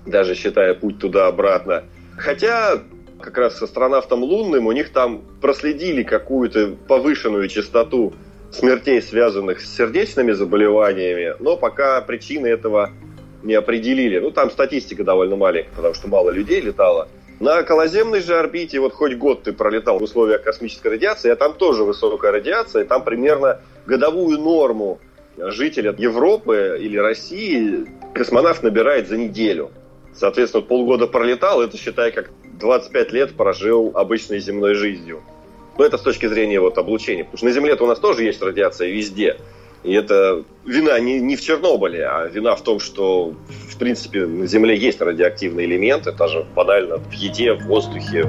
даже 0.09 0.35
считая 0.35 0.75
путь 0.75 0.99
туда-обратно. 0.99 1.85
Хотя 2.17 2.83
как 3.21 3.37
раз 3.39 3.59
с 3.59 3.63
астронавтом 3.63 4.23
лунным 4.23 4.67
у 4.67 4.73
них 4.73 4.91
там 4.91 5.23
проследили 5.41 6.03
какую-то 6.03 6.77
повышенную 6.87 7.49
частоту 7.49 8.15
смертей, 8.51 9.03
связанных 9.03 9.61
с 9.61 9.77
сердечными 9.77 10.33
заболеваниями, 10.33 11.35
но 11.39 11.57
пока 11.57 12.01
причины 12.01 12.47
этого 12.47 12.91
не 13.43 13.55
определили. 13.55 14.19
Ну, 14.19 14.31
там 14.31 14.51
статистика 14.51 15.05
довольно 15.05 15.37
маленькая, 15.37 15.75
потому 15.75 15.95
что 15.95 16.09
мало 16.09 16.31
людей 16.31 16.61
летало. 16.61 17.09
На 17.41 17.61
околоземной 17.61 18.21
же 18.21 18.37
орбите, 18.37 18.81
вот 18.81 18.95
хоть 18.95 19.17
год 19.17 19.45
ты 19.45 19.53
пролетал 19.53 19.99
в 19.99 20.03
условиях 20.03 20.43
космической 20.43 20.89
радиации, 20.89 21.31
а 21.31 21.37
там 21.37 21.55
тоже 21.55 21.85
высокая 21.85 22.33
радиация, 22.33 22.85
там 22.85 23.05
примерно 23.05 23.61
годовую 23.87 24.39
норму 24.39 24.99
жителя 25.37 25.95
Европы 25.97 26.79
или 26.81 26.97
России 26.97 27.87
космонавт 28.13 28.65
набирает 28.65 29.09
за 29.09 29.17
неделю. 29.17 29.71
Соответственно, 30.19 30.65
полгода 30.65 31.07
пролетал, 31.07 31.63
это 31.63 31.77
считай, 31.77 32.11
как 32.11 32.31
25 32.59 33.13
лет 33.13 33.37
прожил 33.37 33.93
обычной 33.95 34.41
земной 34.41 34.75
жизнью. 34.75 35.23
Но 35.79 35.85
это 35.85 35.97
с 35.97 36.03
точки 36.03 36.27
зрения 36.27 36.61
вот 36.61 36.77
облучения. 36.77 37.23
Потому 37.23 37.39
что 37.39 37.47
на 37.47 37.53
Земле-то 37.53 37.85
у 37.85 37.87
нас 37.87 38.01
тоже 38.01 38.25
есть 38.25 38.43
радиация 38.43 38.91
везде. 38.91 39.37
И 39.85 39.93
это 39.93 40.43
вина 40.65 40.99
не, 40.99 41.21
не 41.21 41.37
в 41.37 41.41
Чернобыле, 41.41 42.05
а 42.05 42.27
вина 42.27 42.57
в 42.57 42.63
том, 42.63 42.81
что, 42.81 43.33
в 43.49 43.79
принципе, 43.79 44.27
на 44.27 44.47
Земле 44.47 44.77
есть 44.77 45.01
радиоактивные 45.01 45.67
элементы, 45.67 46.11
даже 46.11 46.45
банально 46.57 46.97
в 46.97 47.13
еде, 47.13 47.53
в 47.53 47.67
воздухе. 47.67 48.27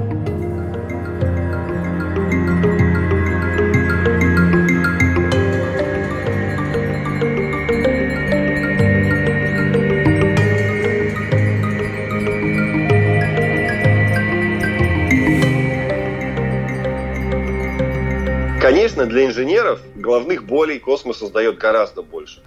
Конечно, 18.70 19.04
для 19.04 19.26
инженеров 19.26 19.80
головных 19.96 20.44
болей 20.44 20.78
космос 20.78 21.18
создает 21.18 21.58
гораздо 21.58 22.02
больше. 22.02 22.40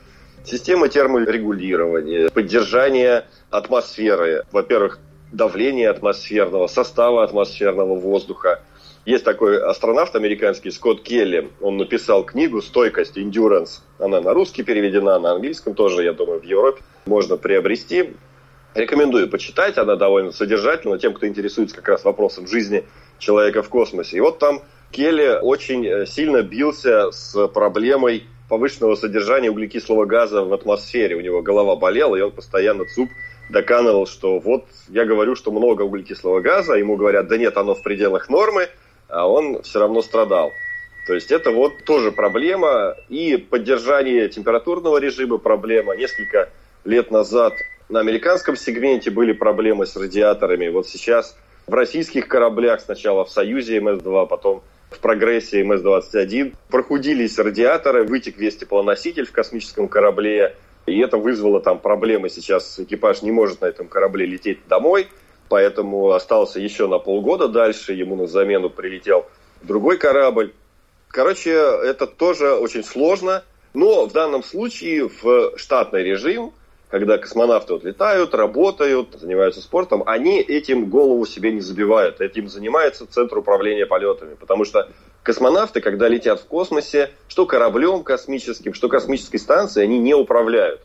Система 0.46 0.88
терморегулирования, 0.88 2.30
поддержание 2.30 3.26
атмосферы, 3.50 4.46
во-первых, 4.54 5.00
давления 5.34 5.90
атмосферного, 5.90 6.68
состава 6.68 7.26
атмосферного 7.26 7.96
воздуха. 7.96 8.62
Есть 9.06 9.26
такой 9.26 9.62
астронавт 9.62 10.16
американский 10.16 10.72
Скотт 10.72 11.04
Келли, 11.04 11.50
он 11.60 11.76
написал 11.76 12.24
книгу 12.24 12.62
«Стойкость», 12.62 13.18
«Endurance». 13.18 13.82
Она 14.00 14.22
на 14.22 14.34
русский 14.34 14.64
переведена, 14.64 15.20
на 15.20 15.34
английском 15.34 15.76
тоже, 15.76 16.06
я 16.06 16.14
думаю, 16.14 16.40
в 16.40 16.46
Европе 16.46 16.82
можно 17.06 17.36
приобрести. 17.36 18.14
Рекомендую 18.76 19.30
почитать, 19.30 19.78
она 19.78 19.98
довольно 19.98 20.32
содержательна 20.32 20.98
тем, 20.98 21.14
кто 21.14 21.28
интересуется 21.28 21.76
как 21.76 21.90
раз 21.90 22.06
вопросом 22.06 22.48
жизни 22.48 22.86
человека 23.20 23.62
в 23.62 23.68
космосе. 23.68 24.16
И 24.16 24.22
вот 24.22 24.40
там 24.40 24.62
Келли 24.94 25.40
очень 25.42 25.86
э, 25.86 26.06
сильно 26.06 26.44
бился 26.44 27.12
с 27.12 27.48
проблемой 27.48 28.28
повышенного 28.48 28.96
содержания 28.96 29.50
углекислого 29.50 30.06
газа 30.06 30.44
в 30.44 30.54
атмосфере. 30.54 31.16
У 31.16 31.22
него 31.22 31.42
голова 31.42 31.76
болела, 31.76 32.16
и 32.16 32.22
он 32.22 32.32
постоянно 32.32 32.86
ЦУП 32.86 33.10
доканывал, 33.50 34.06
что 34.06 34.40
вот 34.40 34.66
я 34.90 35.06
говорю, 35.06 35.36
что 35.36 35.52
много 35.52 35.82
углекислого 35.82 36.40
газа, 36.42 36.76
ему 36.76 36.96
говорят, 36.96 37.28
да 37.28 37.38
нет, 37.38 37.58
оно 37.58 37.74
в 37.74 37.82
пределах 37.82 38.30
нормы, 38.30 38.70
а 39.10 39.28
он 39.28 39.64
все 39.64 39.80
равно 39.80 40.02
страдал. 40.04 40.52
То 41.08 41.16
есть 41.16 41.32
это 41.32 41.52
вот 41.52 41.84
тоже 41.86 42.12
проблема. 42.12 42.96
И 43.10 43.36
поддержание 43.38 44.30
температурного 44.30 45.00
режима 45.00 45.40
проблема. 45.40 45.96
Несколько 45.96 46.50
лет 46.86 47.12
назад 47.12 47.54
на 47.90 48.00
американском 48.00 48.56
сегменте 48.56 49.10
были 49.10 49.34
проблемы 49.34 49.86
с 49.86 49.96
радиаторами. 49.96 50.70
Вот 50.70 50.88
сейчас 50.88 51.36
в 51.66 51.74
российских 51.74 52.28
кораблях 52.28 52.82
сначала 52.82 53.26
в 53.26 53.30
«Союзе» 53.30 53.80
МС-2, 53.80 54.28
потом 54.28 54.64
в 54.96 55.00
прогрессе 55.00 55.64
МС-21. 55.64 56.56
Прохудились 56.70 57.38
радиаторы, 57.38 58.04
вытек 58.04 58.38
весь 58.38 58.58
теплоноситель 58.58 59.26
в 59.26 59.32
космическом 59.32 59.88
корабле, 59.88 60.56
и 60.86 61.00
это 61.00 61.18
вызвало 61.18 61.62
там 61.62 61.80
проблемы. 61.80 62.30
Сейчас 62.30 62.80
экипаж 62.80 63.22
не 63.22 63.32
может 63.32 63.62
на 63.62 63.66
этом 63.66 63.88
корабле 63.88 64.26
лететь 64.26 64.68
домой, 64.68 65.08
поэтому 65.50 66.12
остался 66.12 66.60
еще 66.60 66.88
на 66.88 67.00
полгода 67.00 67.48
дальше, 67.48 67.94
ему 67.94 68.16
на 68.16 68.28
замену 68.28 68.70
прилетел 68.70 69.26
другой 69.62 69.98
корабль. 69.98 70.54
Короче, 71.10 71.52
это 71.52 72.08
тоже 72.08 72.54
очень 72.54 72.84
сложно, 72.84 73.44
но 73.74 74.06
в 74.06 74.12
данном 74.14 74.44
случае 74.44 75.10
в 75.10 75.58
штатный 75.58 76.04
режим– 76.04 76.54
когда 76.94 77.18
космонавты 77.18 77.74
вот 77.74 77.84
летают, 77.84 78.36
работают, 78.36 79.18
занимаются 79.20 79.62
спортом, 79.62 80.04
они 80.06 80.40
этим 80.40 80.92
голову 80.92 81.26
себе 81.26 81.52
не 81.52 81.60
забивают. 81.60 82.22
Этим 82.22 82.48
занимается 82.48 83.08
Центр 83.08 83.40
управления 83.40 83.88
полетами. 83.88 84.36
Потому 84.36 84.64
что 84.64 84.88
космонавты, 85.24 85.82
когда 85.82 86.08
летят 86.08 86.40
в 86.40 86.46
космосе, 86.46 87.10
что 87.28 87.48
кораблем 87.48 88.04
космическим, 88.04 88.76
что 88.76 88.90
космической 88.90 89.40
станцией, 89.40 89.88
они 89.88 89.98
не 89.98 90.14
управляют. 90.14 90.82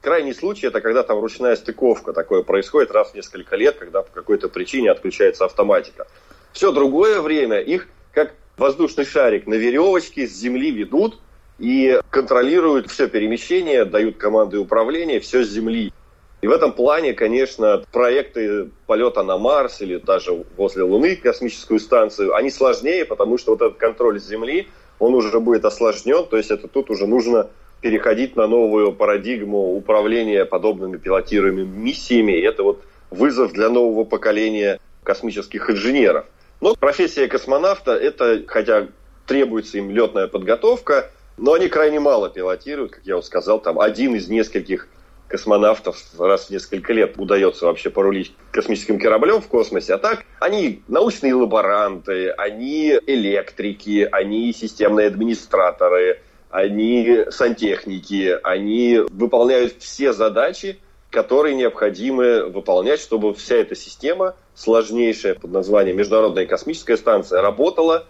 Крайний 0.00 0.32
случай 0.32 0.68
это 0.68 0.80
когда 0.80 1.02
там 1.02 1.18
ручная 1.18 1.56
стыковка. 1.56 2.12
Такое 2.12 2.44
происходит 2.44 2.92
раз 2.92 3.10
в 3.10 3.14
несколько 3.16 3.56
лет, 3.56 3.78
когда 3.78 4.02
по 4.02 4.12
какой-то 4.12 4.48
причине 4.48 4.92
отключается 4.92 5.44
автоматика. 5.44 6.06
Все 6.52 6.70
другое 6.70 7.20
время 7.20 7.58
их 7.58 7.88
как 8.12 8.32
воздушный 8.58 9.04
шарик 9.04 9.48
на 9.48 9.54
веревочке 9.54 10.28
с 10.28 10.36
земли 10.36 10.70
ведут, 10.70 11.18
и 11.58 12.00
контролируют 12.10 12.90
все 12.90 13.08
перемещение, 13.08 13.84
дают 13.84 14.16
команды 14.16 14.58
управления, 14.58 15.20
все 15.20 15.44
с 15.44 15.48
Земли. 15.48 15.92
И 16.40 16.46
в 16.46 16.52
этом 16.52 16.72
плане, 16.72 17.14
конечно, 17.14 17.82
проекты 17.90 18.70
полета 18.86 19.24
на 19.24 19.38
Марс 19.38 19.80
или 19.80 19.96
даже 19.96 20.44
возле 20.56 20.84
Луны 20.84 21.16
космическую 21.16 21.80
станцию, 21.80 22.34
они 22.34 22.50
сложнее, 22.50 23.04
потому 23.04 23.38
что 23.38 23.52
вот 23.52 23.62
этот 23.62 23.78
контроль 23.78 24.20
с 24.20 24.26
Земли, 24.26 24.68
он 25.00 25.14
уже 25.14 25.40
будет 25.40 25.64
осложнен, 25.64 26.26
то 26.26 26.36
есть 26.36 26.50
это 26.50 26.68
тут 26.68 26.90
уже 26.90 27.06
нужно 27.06 27.48
переходить 27.80 28.36
на 28.36 28.46
новую 28.46 28.92
парадигму 28.92 29.76
управления 29.76 30.44
подобными 30.44 30.96
пилотируемыми 30.96 31.64
миссиями. 31.64 32.32
И 32.32 32.42
это 32.42 32.62
вот 32.62 32.82
вызов 33.10 33.52
для 33.52 33.68
нового 33.68 34.04
поколения 34.04 34.80
космических 35.02 35.70
инженеров. 35.70 36.26
Но 36.60 36.74
профессия 36.74 37.28
космонавта, 37.28 37.92
это, 37.92 38.42
хотя 38.46 38.88
требуется 39.26 39.78
им 39.78 39.90
летная 39.90 40.26
подготовка, 40.26 41.10
но 41.38 41.54
они 41.54 41.68
крайне 41.68 42.00
мало 42.00 42.28
пилотируют, 42.28 42.92
как 42.92 43.06
я 43.06 43.16
уже 43.16 43.26
сказал, 43.26 43.60
там 43.60 43.80
один 43.80 44.14
из 44.14 44.28
нескольких 44.28 44.88
космонавтов 45.28 45.96
раз 46.18 46.46
в 46.46 46.50
несколько 46.50 46.92
лет 46.92 47.14
удается 47.16 47.66
вообще 47.66 47.90
порулить 47.90 48.34
космическим 48.50 48.98
кораблем 48.98 49.40
в 49.40 49.46
космосе. 49.46 49.94
А 49.94 49.98
так, 49.98 50.24
они 50.40 50.82
научные 50.88 51.34
лаборанты, 51.34 52.30
они 52.30 52.98
электрики, 53.06 54.08
они 54.10 54.52
системные 54.52 55.06
администраторы, 55.06 56.20
они 56.50 57.26
сантехники, 57.30 58.38
они 58.42 59.00
выполняют 59.10 59.74
все 59.80 60.12
задачи, 60.12 60.78
которые 61.10 61.54
необходимы 61.54 62.46
выполнять, 62.46 63.00
чтобы 63.00 63.34
вся 63.34 63.56
эта 63.56 63.74
система 63.74 64.34
сложнейшая 64.54 65.34
под 65.34 65.52
названием 65.52 65.96
Международная 65.96 66.46
космическая 66.46 66.96
станция 66.96 67.42
работала 67.42 68.06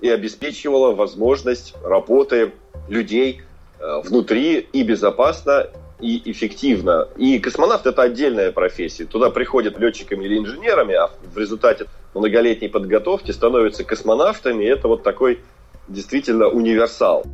и 0.00 0.08
обеспечивала 0.08 0.94
возможность 0.94 1.74
работы 1.82 2.52
людей 2.88 3.42
э, 3.78 4.00
внутри 4.04 4.58
и 4.72 4.82
безопасно, 4.82 5.68
и 6.00 6.30
эффективно. 6.30 7.08
И 7.16 7.38
космонавт– 7.38 7.86
это 7.88 8.02
отдельная 8.02 8.52
профессия. 8.52 9.04
Туда 9.04 9.30
приходят 9.30 9.78
летчиками 9.78 10.24
или 10.24 10.38
инженерами, 10.38 10.94
а 10.94 11.10
в 11.22 11.38
результате 11.38 11.86
многолетней 12.14 12.68
подготовки 12.68 13.30
становятся 13.30 13.84
космонавтами. 13.84 14.64
И 14.64 14.66
это 14.66 14.88
вот 14.88 15.02
такой 15.02 15.40
действительно 15.88 16.48
универсал. 16.48 17.24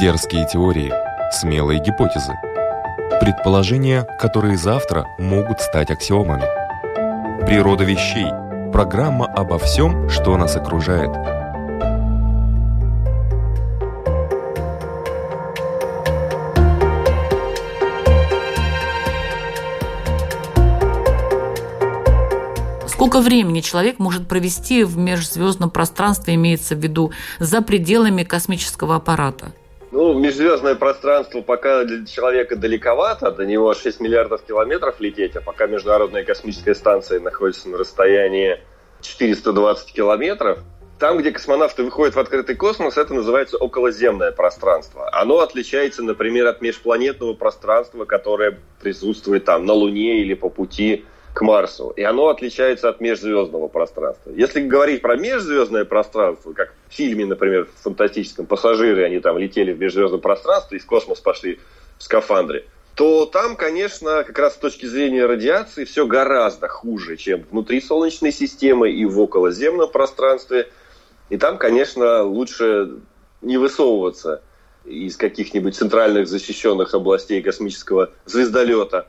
Дерзкие 0.00 0.46
теории, 0.46 0.92
смелые 1.32 1.80
гипотезы. 1.80 2.32
Предположения, 3.20 4.06
которые 4.20 4.56
завтра 4.56 5.06
могут 5.18 5.60
стать 5.60 5.90
аксиомами. 5.90 6.44
Природа 7.44 7.84
вещей. 7.84 8.47
Программа 8.72 9.26
обо 9.26 9.58
всем, 9.58 10.08
что 10.08 10.36
нас 10.36 10.56
окружает– 10.56 11.10
Сколько 22.98 23.20
времени 23.20 23.60
человек 23.60 24.00
может 24.00 24.26
провести 24.26 24.82
в 24.82 24.98
межзвездном 24.98 25.70
пространстве, 25.70 26.34
имеется 26.34 26.74
в 26.74 26.78
виду, 26.80 27.12
за 27.38 27.62
пределами 27.62 28.24
космического 28.24 28.96
аппарата? 28.96 29.52
Ну, 29.90 30.18
межзвездное 30.18 30.74
пространство 30.74 31.40
пока 31.40 31.84
для 31.84 32.04
человека 32.04 32.56
далековато, 32.56 33.30
до 33.30 33.46
него 33.46 33.72
6 33.72 34.00
миллиардов 34.00 34.42
километров 34.42 35.00
лететь, 35.00 35.34
а 35.36 35.40
пока 35.40 35.66
Международная 35.66 36.24
космическая 36.24 36.74
станция 36.74 37.20
находится 37.20 37.70
на 37.70 37.78
расстоянии 37.78 38.60
420 39.00 39.92
километров, 39.92 40.58
там, 40.98 41.18
где 41.18 41.30
космонавты 41.30 41.84
выходят 41.84 42.16
в 42.16 42.18
открытый 42.18 42.56
космос, 42.56 42.98
это 42.98 43.14
называется 43.14 43.56
околоземное 43.56 44.32
пространство. 44.32 45.08
Оно 45.12 45.38
отличается, 45.38 46.02
например, 46.02 46.46
от 46.46 46.60
межпланетного 46.60 47.34
пространства, 47.34 48.04
которое 48.04 48.58
присутствует 48.82 49.44
там 49.44 49.64
на 49.64 49.72
Луне 49.72 50.20
или 50.20 50.34
по 50.34 50.50
пути 50.50 51.06
к 51.32 51.42
Марсу, 51.42 51.90
и 51.90 52.02
оно 52.02 52.28
отличается 52.28 52.88
от 52.88 53.00
межзвездного 53.00 53.68
пространства. 53.68 54.30
Если 54.34 54.60
говорить 54.60 55.02
про 55.02 55.16
межзвездное 55.16 55.84
пространство, 55.84 56.52
как 56.52 56.74
в 56.88 56.94
фильме, 56.94 57.26
например, 57.26 57.66
в 57.66 57.82
фантастическом 57.82 58.46
«Пассажиры», 58.46 59.04
они 59.04 59.20
там 59.20 59.38
летели 59.38 59.72
в 59.72 59.78
межзвездном 59.78 60.20
пространстве, 60.20 60.78
из 60.78 60.84
космоса 60.84 61.22
пошли 61.22 61.60
в 61.98 62.02
скафандре, 62.02 62.64
то 62.98 63.26
там, 63.26 63.54
конечно, 63.54 64.24
как 64.24 64.36
раз 64.40 64.54
с 64.54 64.56
точки 64.56 64.86
зрения 64.86 65.24
радиации 65.24 65.84
все 65.84 66.04
гораздо 66.04 66.66
хуже, 66.66 67.16
чем 67.16 67.44
внутри 67.48 67.80
Солнечной 67.80 68.32
системы 68.32 68.90
и 68.90 69.04
в 69.04 69.20
околоземном 69.20 69.88
пространстве. 69.88 70.68
И 71.28 71.36
там, 71.36 71.58
конечно, 71.58 72.24
лучше 72.24 72.96
не 73.40 73.56
высовываться 73.56 74.42
из 74.84 75.16
каких-нибудь 75.16 75.76
центральных 75.76 76.26
защищенных 76.26 76.92
областей 76.92 77.40
космического 77.40 78.10
звездолета. 78.26 79.06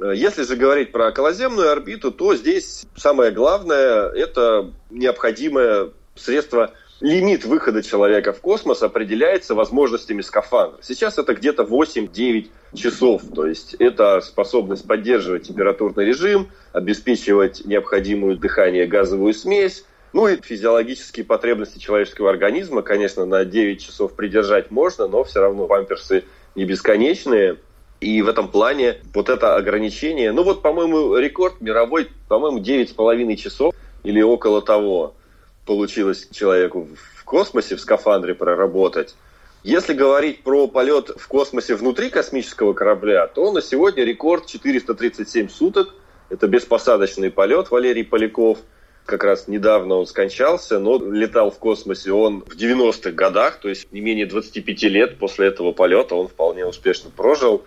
Если 0.00 0.42
же 0.42 0.56
говорить 0.56 0.92
про 0.92 1.08
околоземную 1.08 1.70
орбиту, 1.70 2.10
то 2.10 2.34
здесь 2.34 2.86
самое 2.96 3.30
главное– 3.30 4.08
это 4.14 4.72
необходимое 4.90 5.90
средство 6.16 6.72
лимит 7.00 7.44
выхода 7.44 7.82
человека 7.82 8.32
в 8.32 8.40
космос 8.40 8.82
определяется 8.82 9.54
возможностями 9.54 10.22
скафандра. 10.22 10.78
Сейчас 10.82 11.18
это 11.18 11.34
где-то 11.34 11.64
8-9 11.64 12.50
часов, 12.74 13.22
то 13.34 13.46
есть 13.46 13.74
это 13.74 14.20
способность 14.20 14.86
поддерживать 14.86 15.48
температурный 15.48 16.04
режим, 16.04 16.50
обеспечивать 16.72 17.64
необходимую 17.64 18.36
дыхание 18.36 18.86
газовую 18.86 19.34
смесь, 19.34 19.84
ну 20.12 20.28
и 20.28 20.40
физиологические 20.40 21.24
потребности 21.24 21.78
человеческого 21.78 22.30
организма, 22.30 22.82
конечно, 22.82 23.26
на 23.26 23.44
9 23.44 23.84
часов 23.84 24.14
придержать 24.14 24.70
можно, 24.70 25.06
но 25.06 25.24
все 25.24 25.40
равно 25.40 25.66
памперсы 25.66 26.24
не 26.54 26.64
бесконечные. 26.64 27.58
И 28.04 28.20
в 28.20 28.28
этом 28.28 28.48
плане 28.48 28.98
вот 29.14 29.30
это 29.30 29.56
ограничение, 29.56 30.30
ну 30.30 30.42
вот, 30.42 30.60
по-моему, 30.60 31.16
рекорд 31.16 31.62
мировой, 31.62 32.10
по-моему, 32.28 32.58
9,5 32.58 33.36
часов 33.36 33.74
или 34.02 34.20
около 34.20 34.60
того 34.60 35.14
получилось 35.64 36.28
человеку 36.30 36.86
в 37.16 37.24
космосе, 37.24 37.76
в 37.76 37.80
скафандре 37.80 38.34
проработать. 38.34 39.14
Если 39.62 39.94
говорить 39.94 40.42
про 40.42 40.68
полет 40.68 41.12
в 41.16 41.26
космосе 41.28 41.76
внутри 41.76 42.10
космического 42.10 42.74
корабля, 42.74 43.26
то 43.26 43.50
на 43.52 43.62
сегодня 43.62 44.04
рекорд 44.04 44.44
437 44.48 45.48
суток. 45.48 45.94
Это 46.28 46.46
беспосадочный 46.46 47.30
полет 47.30 47.70
Валерий 47.70 48.04
Поляков– 48.04 48.58
как 49.04 49.22
раз 49.24 49.48
недавно 49.48 49.96
он 49.96 50.06
скончался, 50.06 50.78
но 50.78 50.98
летал 50.98 51.50
в 51.50 51.58
космосе 51.58 52.12
он 52.12 52.40
в 52.40 52.56
90-х 52.56 53.10
годах, 53.10 53.60
то 53.60 53.68
есть 53.68 53.90
не 53.92 54.00
менее 54.00 54.26
25 54.26 54.82
лет 54.84 55.18
после 55.18 55.48
этого 55.48 55.72
полета 55.72 56.14
он 56.14 56.28
вполне 56.28 56.64
успешно 56.64 57.10
прожил 57.10 57.64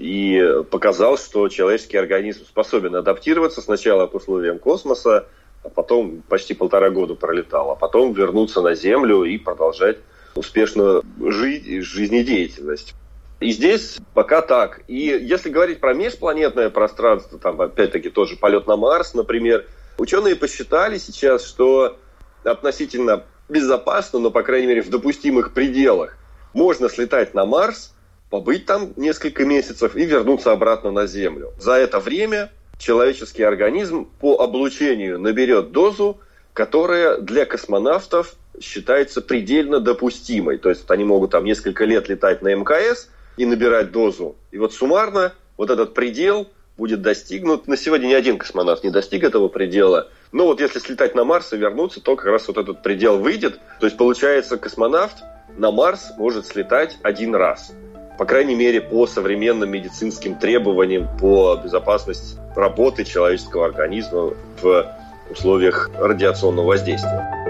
и 0.00 0.64
показал, 0.70 1.18
что 1.18 1.48
человеческий 1.48 1.96
организм 1.96 2.44
способен 2.44 2.96
адаптироваться 2.96 3.60
сначала 3.60 4.06
к 4.06 4.14
условиям 4.14 4.58
космоса, 4.58 5.26
а 5.62 5.68
потом 5.68 6.22
почти 6.28 6.54
полтора 6.54 6.90
года 6.90 7.14
пролетал, 7.14 7.70
а 7.70 7.76
потом 7.76 8.12
вернуться 8.12 8.62
на 8.62 8.74
Землю 8.74 9.24
и 9.24 9.36
продолжать 9.36 9.98
успешно 10.34 11.02
жить, 11.20 11.84
жизнедеятельность. 11.84 12.94
И 13.40 13.52
здесь 13.52 13.98
пока 14.14 14.42
так. 14.42 14.82
И 14.86 14.96
если 14.96 15.50
говорить 15.50 15.80
про 15.80 15.94
межпланетное 15.94 16.70
пространство, 16.70 17.38
там 17.38 17.60
опять-таки 17.60 18.10
тоже 18.10 18.36
полет 18.36 18.66
на 18.66 18.76
Марс, 18.76 19.14
например, 19.14 19.66
Ученые 20.00 20.34
посчитали 20.34 20.96
сейчас, 20.96 21.46
что 21.46 21.98
относительно 22.42 23.24
безопасно, 23.50 24.18
но, 24.18 24.30
по 24.30 24.42
крайней 24.42 24.66
мере, 24.66 24.80
в 24.80 24.88
допустимых 24.88 25.52
пределах, 25.52 26.16
можно 26.54 26.88
слетать 26.88 27.34
на 27.34 27.44
Марс, 27.44 27.94
побыть 28.30 28.66
там 28.66 28.92
несколько 28.96 29.44
месяцев 29.44 29.96
и 29.96 30.04
вернуться 30.04 30.52
обратно 30.52 30.90
на 30.90 31.06
Землю. 31.06 31.52
За 31.58 31.74
это 31.74 31.98
время 32.00 32.50
человеческий 32.78 33.42
организм 33.42 34.08
по 34.20 34.40
облучению 34.40 35.18
наберет 35.18 35.72
дозу, 35.72 36.18
которая 36.52 37.18
для 37.18 37.44
космонавтов 37.44 38.34
считается 38.60 39.20
предельно 39.20 39.80
допустимой. 39.80 40.58
То 40.58 40.70
есть 40.70 40.90
они 40.90 41.04
могут 41.04 41.32
там 41.32 41.44
несколько 41.44 41.84
лет 41.84 42.08
летать 42.08 42.42
на 42.42 42.54
МКС 42.54 43.08
и 43.36 43.44
набирать 43.44 43.92
дозу. 43.92 44.36
И 44.50 44.58
вот 44.58 44.72
суммарно 44.72 45.34
вот 45.56 45.70
этот 45.70 45.94
предел– 45.94 46.48
будет 46.80 47.02
достигнут. 47.02 47.68
На 47.68 47.76
сегодня 47.76 48.06
ни 48.06 48.14
один 48.14 48.38
космонавт 48.38 48.82
не 48.82 48.90
достиг 48.90 49.22
этого 49.22 49.48
предела. 49.48 50.08
Но 50.32 50.46
вот 50.46 50.60
если 50.60 50.78
слетать 50.78 51.14
на 51.14 51.24
Марс 51.24 51.52
и 51.52 51.58
вернуться, 51.58 52.00
то 52.00 52.16
как 52.16 52.26
раз 52.26 52.48
вот 52.48 52.56
этот 52.56 52.82
предел 52.82 53.18
выйдет. 53.18 53.60
То 53.78 53.86
есть 53.86 53.98
получается 53.98 54.56
космонавт 54.56 55.18
на 55.58 55.70
Марс 55.70 56.12
может 56.16 56.46
слетать 56.46 56.96
один 57.02 57.34
раз. 57.34 57.72
По 58.20 58.26
крайней 58.26 58.54
мере, 58.54 58.82
по 58.82 59.06
современным 59.06 59.70
медицинским 59.70 60.34
требованиям 60.34 61.08
по 61.18 61.56
безопасности 61.56 62.36
работы 62.54 63.06
человеческого 63.06 63.64
организма 63.64 64.34
в 64.60 64.94
условиях 65.30 65.88
радиационного 65.98 66.66
воздействия. 66.66 67.49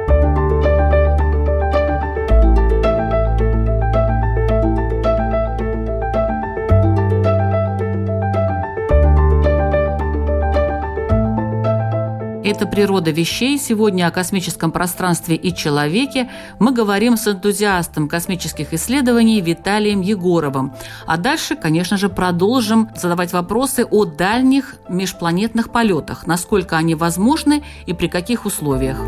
Это 12.50 12.66
«Природа 12.66 13.12
вещей». 13.12 13.60
Сегодня 13.60 14.08
о 14.08 14.10
космическом 14.10 14.72
пространстве 14.72 15.36
и 15.36 15.54
человеке 15.54 16.28
мы 16.58 16.72
говорим 16.72 17.16
с 17.16 17.28
энтузиастом 17.28 18.08
космических 18.08 18.74
исследований 18.74 19.40
Виталием 19.40 20.00
Егоровым. 20.00 20.72
А 21.06 21.16
дальше, 21.16 21.54
конечно 21.54 21.96
же, 21.96 22.08
продолжим 22.08 22.88
задавать 22.96 23.32
вопросы 23.32 23.86
о 23.88 24.04
дальних 24.04 24.74
межпланетных 24.88 25.70
полетах, 25.70 26.26
насколько 26.26 26.76
они 26.76 26.96
возможны 26.96 27.62
и 27.86 27.92
при 27.92 28.08
каких 28.08 28.44
условиях. 28.46 28.98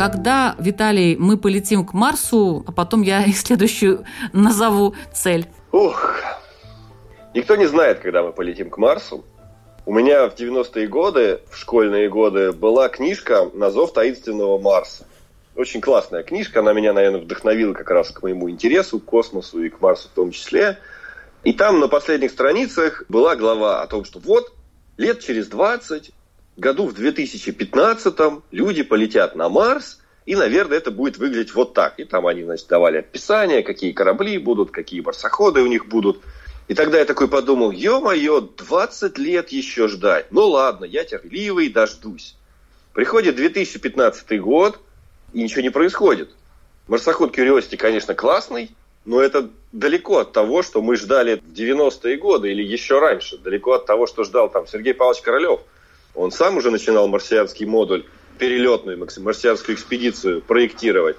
Когда, 0.00 0.56
Виталий, 0.58 1.14
мы 1.16 1.36
полетим 1.36 1.84
к 1.84 1.92
Марсу, 1.92 2.64
а 2.66 2.72
потом 2.72 3.02
я 3.02 3.22
и 3.26 3.32
следующую 3.32 4.06
назову 4.32 4.94
цель? 5.12 5.46
Ух, 5.72 6.22
никто 7.34 7.54
не 7.54 7.66
знает, 7.66 7.98
когда 7.98 8.22
мы 8.22 8.32
полетим 8.32 8.70
к 8.70 8.78
Марсу. 8.78 9.26
У 9.84 9.92
меня 9.92 10.30
в 10.30 10.34
90-е 10.34 10.86
годы, 10.86 11.42
в 11.50 11.56
школьные 11.58 12.08
годы, 12.08 12.52
была 12.52 12.88
книжка 12.88 13.50
«На 13.52 13.70
зов 13.70 13.92
таинственного 13.92 14.58
Марса». 14.58 15.06
Очень 15.54 15.82
классная 15.82 16.22
книжка, 16.22 16.60
она 16.60 16.72
меня, 16.72 16.94
наверное, 16.94 17.20
вдохновила 17.20 17.74
как 17.74 17.90
раз 17.90 18.10
к 18.10 18.22
моему 18.22 18.48
интересу, 18.48 19.00
к 19.00 19.04
космосу 19.04 19.62
и 19.62 19.68
к 19.68 19.82
Марсу 19.82 20.08
в 20.08 20.12
том 20.12 20.30
числе. 20.30 20.78
И 21.44 21.52
там 21.52 21.78
на 21.78 21.88
последних 21.88 22.30
страницах 22.30 23.04
была 23.10 23.36
глава 23.36 23.82
о 23.82 23.86
том, 23.86 24.06
что 24.06 24.18
вот 24.18 24.50
лет 24.96 25.20
через 25.20 25.48
20 25.48 26.10
году 26.60 26.86
в 26.86 26.94
2015 26.94 28.14
люди 28.52 28.82
полетят 28.82 29.34
на 29.34 29.48
Марс, 29.48 29.98
и, 30.26 30.36
наверное, 30.36 30.78
это 30.78 30.90
будет 30.90 31.18
выглядеть 31.18 31.54
вот 31.54 31.74
так. 31.74 31.98
И 31.98 32.04
там 32.04 32.26
они, 32.26 32.44
значит, 32.44 32.68
давали 32.68 32.98
описание, 32.98 33.62
какие 33.62 33.92
корабли 33.92 34.38
будут, 34.38 34.70
какие 34.70 35.00
марсоходы 35.00 35.62
у 35.62 35.66
них 35.66 35.86
будут. 35.88 36.20
И 36.68 36.74
тогда 36.74 36.98
я 36.98 37.04
такой 37.04 37.26
подумал, 37.26 37.72
ё-моё, 37.72 38.40
20 38.40 39.18
лет 39.18 39.48
еще 39.48 39.88
ждать. 39.88 40.26
Ну 40.30 40.46
ладно, 40.46 40.84
я 40.84 41.02
терпеливый, 41.02 41.68
дождусь. 41.68 42.36
Приходит 42.92 43.34
2015 43.34 44.40
год, 44.40 44.78
и 45.32 45.42
ничего 45.42 45.62
не 45.62 45.70
происходит. 45.70 46.30
Марсоход 46.86 47.36
Curiosity, 47.36 47.76
конечно, 47.76 48.14
классный, 48.14 48.70
но 49.04 49.20
это 49.20 49.50
далеко 49.72 50.18
от 50.18 50.32
того, 50.32 50.62
что 50.62 50.82
мы 50.82 50.96
ждали 50.96 51.36
в 51.36 51.52
90-е 51.52 52.16
годы 52.18 52.50
или 52.52 52.62
еще 52.62 52.98
раньше. 52.98 53.38
Далеко 53.38 53.72
от 53.72 53.86
того, 53.86 54.06
что 54.06 54.24
ждал 54.24 54.50
там 54.50 54.66
Сергей 54.66 54.94
Павлович 54.94 55.22
Королев. 55.22 55.60
Он 56.14 56.30
сам 56.30 56.56
уже 56.56 56.70
начинал 56.70 57.08
марсианский 57.08 57.66
модуль, 57.66 58.04
перелетную 58.38 58.98
марсианскую 59.18 59.76
экспедицию 59.76 60.42
проектировать. 60.42 61.16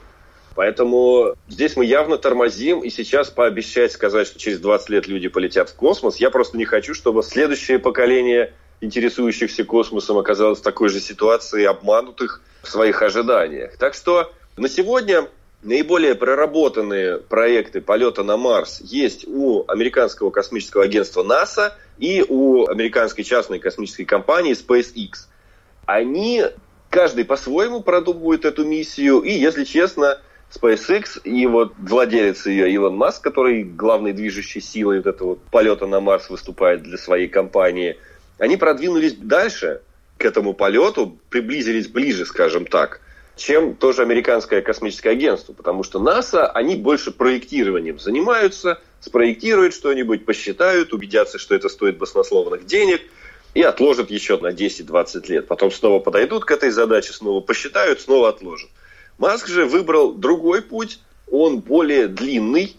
Поэтому 0.55 1.35
здесь 1.47 1.77
мы 1.77 1.85
явно 1.85 2.17
тормозим, 2.17 2.79
и 2.79 2.89
сейчас 2.89 3.29
пообещать 3.29 3.91
сказать, 3.91 4.27
что 4.27 4.37
через 4.37 4.59
20 4.59 4.89
лет 4.89 5.07
люди 5.07 5.29
полетят 5.29 5.69
в 5.69 5.75
космос, 5.75 6.17
я 6.17 6.29
просто 6.29 6.57
не 6.57 6.65
хочу, 6.65 6.93
чтобы 6.93 7.23
следующее 7.23 7.79
поколение 7.79 8.53
интересующихся 8.81 9.63
космосом 9.63 10.17
оказалось 10.17 10.59
в 10.59 10.63
такой 10.63 10.89
же 10.89 10.99
ситуации, 10.99 11.63
обманутых 11.63 12.41
в 12.63 12.67
своих 12.67 13.01
ожиданиях. 13.01 13.77
Так 13.77 13.93
что 13.93 14.33
на 14.57 14.67
сегодня 14.67 15.29
наиболее 15.63 16.15
проработанные 16.15 17.17
проекты 17.19 17.79
полета 17.79 18.23
на 18.23 18.37
Марс 18.37 18.81
есть 18.81 19.25
у 19.27 19.63
американского 19.67 20.31
космического 20.31 20.83
агентства 20.83 21.23
НАСА 21.23 21.77
и 22.01 22.25
у 22.27 22.67
американской 22.67 23.23
частной 23.23 23.59
космической 23.59 24.05
компании 24.05 24.53
SpaceX. 24.53 25.27
Они 25.85 26.43
каждый 26.89 27.25
по-своему 27.25 27.81
продумывает 27.81 28.43
эту 28.43 28.65
миссию, 28.65 29.21
и, 29.21 29.31
если 29.31 29.63
честно, 29.63 30.19
SpaceX 30.51 31.21
и 31.23 31.45
вот 31.45 31.73
владелец 31.77 32.47
ее 32.47 32.71
Илон 32.71 32.95
Маск, 32.95 33.23
который 33.23 33.63
главной 33.63 34.13
движущей 34.13 34.61
силой 34.61 34.97
вот 34.97 35.07
этого 35.07 35.35
полета 35.51 35.85
на 35.85 35.99
Марс 35.99 36.29
выступает 36.29 36.81
для 36.81 36.97
своей 36.97 37.27
компании, 37.27 37.97
они 38.39 38.57
продвинулись 38.57 39.13
дальше 39.13 39.81
к 40.17 40.25
этому 40.25 40.53
полету, 40.53 41.19
приблизились 41.29 41.87
ближе, 41.87 42.25
скажем 42.25 42.65
так, 42.65 42.99
чем 43.35 43.75
тоже 43.75 44.01
американское 44.01 44.63
космическое 44.63 45.11
агентство, 45.11 45.53
потому 45.53 45.83
что 45.83 45.99
НАСА, 45.99 46.47
они 46.47 46.75
больше 46.75 47.11
проектированием 47.11 47.99
занимаются, 47.99 48.81
спроектируют 49.01 49.73
что-нибудь, 49.73 50.25
посчитают, 50.25 50.93
убедятся, 50.93 51.37
что 51.37 51.55
это 51.55 51.67
стоит 51.67 51.97
баснословных 51.97 52.65
денег– 52.65 53.01
и 53.53 53.61
отложат 53.61 54.11
еще 54.11 54.37
на 54.37 54.51
10-20 54.51 55.27
лет. 55.27 55.47
Потом 55.47 55.71
снова 55.71 55.99
подойдут 55.99 56.45
к 56.45 56.51
этой 56.51 56.71
задаче, 56.71 57.13
снова 57.13 57.41
посчитают, 57.41 58.01
снова 58.01 58.29
отложат. 58.29 58.69
Маск 59.17 59.47
же 59.47 59.65
выбрал 59.65 60.13
другой 60.13 60.61
путь, 60.61 60.99
он 61.29 61.59
более 61.59 62.07
длинный, 62.07 62.75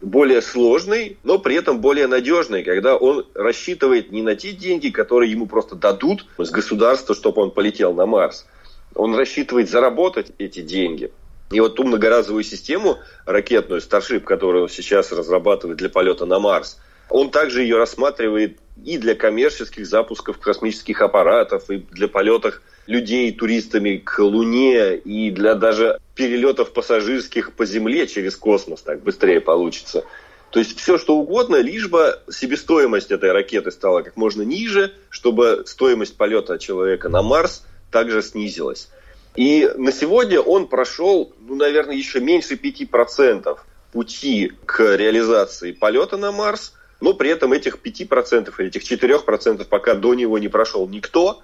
более 0.00 0.42
сложный, 0.42 1.18
но 1.24 1.38
при 1.38 1.56
этом 1.56 1.80
более 1.80 2.06
надежный, 2.06 2.62
когда 2.62 2.96
он 2.96 3.26
рассчитывает 3.34 4.12
не 4.12 4.22
на 4.22 4.36
те 4.36 4.52
деньги, 4.52 4.90
которые 4.90 5.30
ему 5.30 5.46
просто 5.46 5.74
дадут 5.74 6.26
с 6.38 6.50
государства, 6.50 7.14
чтобы 7.14 7.42
он 7.42 7.50
полетел 7.50 7.92
на 7.92 8.06
Марс. 8.06 8.46
Он 8.94 9.14
рассчитывает 9.14 9.68
заработать 9.68 10.32
эти 10.38 10.62
деньги. 10.62 11.10
И 11.50 11.60
вот 11.60 11.76
ту 11.76 11.84
многоразовую 11.84 12.44
систему 12.44 12.98
ракетную 13.24 13.80
Starship, 13.80 14.20
которую 14.20 14.64
он 14.64 14.68
сейчас 14.68 15.12
разрабатывает 15.12 15.78
для 15.78 15.88
полета 15.88 16.26
на 16.26 16.40
Марс, 16.40 16.78
он 17.08 17.30
также 17.30 17.62
ее 17.62 17.76
рассматривает 17.76 18.58
и 18.84 18.98
для 18.98 19.14
коммерческих 19.14 19.86
запусков 19.86 20.38
космических 20.38 21.00
аппаратов, 21.00 21.70
и 21.70 21.78
для 21.78 22.08
полетов 22.08 22.60
людей 22.86 23.32
туристами 23.32 23.96
к 23.96 24.18
Луне, 24.18 24.96
и 24.96 25.30
для 25.30 25.54
даже 25.54 25.98
перелетов 26.14 26.72
пассажирских 26.72 27.52
по 27.52 27.64
Земле 27.64 28.06
через 28.06 28.36
космос, 28.36 28.82
так 28.82 29.02
быстрее 29.02 29.40
получится. 29.40 30.04
То 30.50 30.60
есть 30.60 30.78
все 30.78 30.98
что 30.98 31.16
угодно, 31.16 31.56
лишь 31.56 31.88
бы 31.88 32.18
себестоимость 32.30 33.10
этой 33.10 33.32
ракеты 33.32 33.70
стала 33.70 34.02
как 34.02 34.16
можно 34.16 34.42
ниже, 34.42 34.94
чтобы 35.10 35.64
стоимость 35.66 36.16
полета 36.16 36.58
человека 36.58 37.08
на 37.08 37.22
Марс 37.22 37.64
также 37.90 38.22
снизилась. 38.22 38.88
И 39.36 39.70
на 39.76 39.92
сегодня 39.92 40.40
он 40.40 40.66
прошел, 40.66 41.32
ну, 41.40 41.56
наверное, 41.56 41.94
еще 41.94 42.20
меньше 42.20 42.54
5% 42.54 43.58
пути 43.92 44.52
к 44.64 44.96
реализации 44.96 45.72
полета 45.72 46.16
на 46.16 46.32
Марс, 46.32 46.72
но 47.00 47.12
при 47.12 47.30
этом 47.30 47.52
этих 47.52 47.78
5% 47.82 48.52
или 48.58 48.68
этих 48.68 48.82
4% 48.90 49.64
пока 49.66 49.94
до 49.94 50.14
него 50.14 50.38
не 50.38 50.48
прошел 50.48 50.88
никто, 50.88 51.42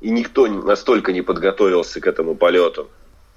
и 0.00 0.10
никто 0.10 0.46
настолько 0.46 1.12
не 1.12 1.22
подготовился 1.22 2.00
к 2.00 2.06
этому 2.06 2.34
полету. 2.34 2.88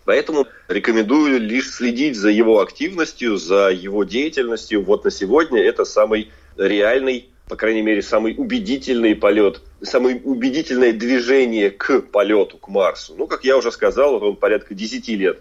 Поэтому 0.05 0.47
рекомендую 0.67 1.39
лишь 1.39 1.71
следить 1.71 2.17
за 2.17 2.29
его 2.29 2.59
активностью, 2.59 3.37
за 3.37 3.69
его 3.69 4.03
деятельностью. 4.03 4.83
Вот 4.83 5.05
на 5.05 5.11
сегодня 5.11 5.61
это 5.61 5.85
самый 5.85 6.31
реальный, 6.57 7.29
по 7.47 7.55
крайней 7.55 7.81
мере, 7.81 8.01
самый 8.01 8.35
убедительный 8.37 9.15
полет, 9.15 9.61
самое 9.81 10.21
убедительное 10.23 10.93
движение 10.93 11.71
к 11.71 12.01
полету, 12.01 12.57
к 12.57 12.67
Марсу. 12.69 13.15
Ну, 13.17 13.27
как 13.27 13.43
я 13.43 13.57
уже 13.57 13.71
сказал, 13.71 14.23
он 14.23 14.35
порядка 14.37 14.73
10 14.73 15.07
лет, 15.09 15.39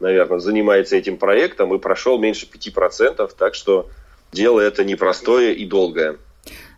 наверное, 0.00 0.40
занимается 0.40 0.96
этим 0.96 1.16
проектом 1.16 1.74
и 1.74 1.78
прошел 1.78 2.18
меньше 2.18 2.46
5%, 2.46 3.30
так 3.38 3.54
что 3.54 3.88
дело 4.32 4.60
это 4.60 4.84
непростое 4.84 5.54
и 5.54 5.64
долгое. 5.64 6.16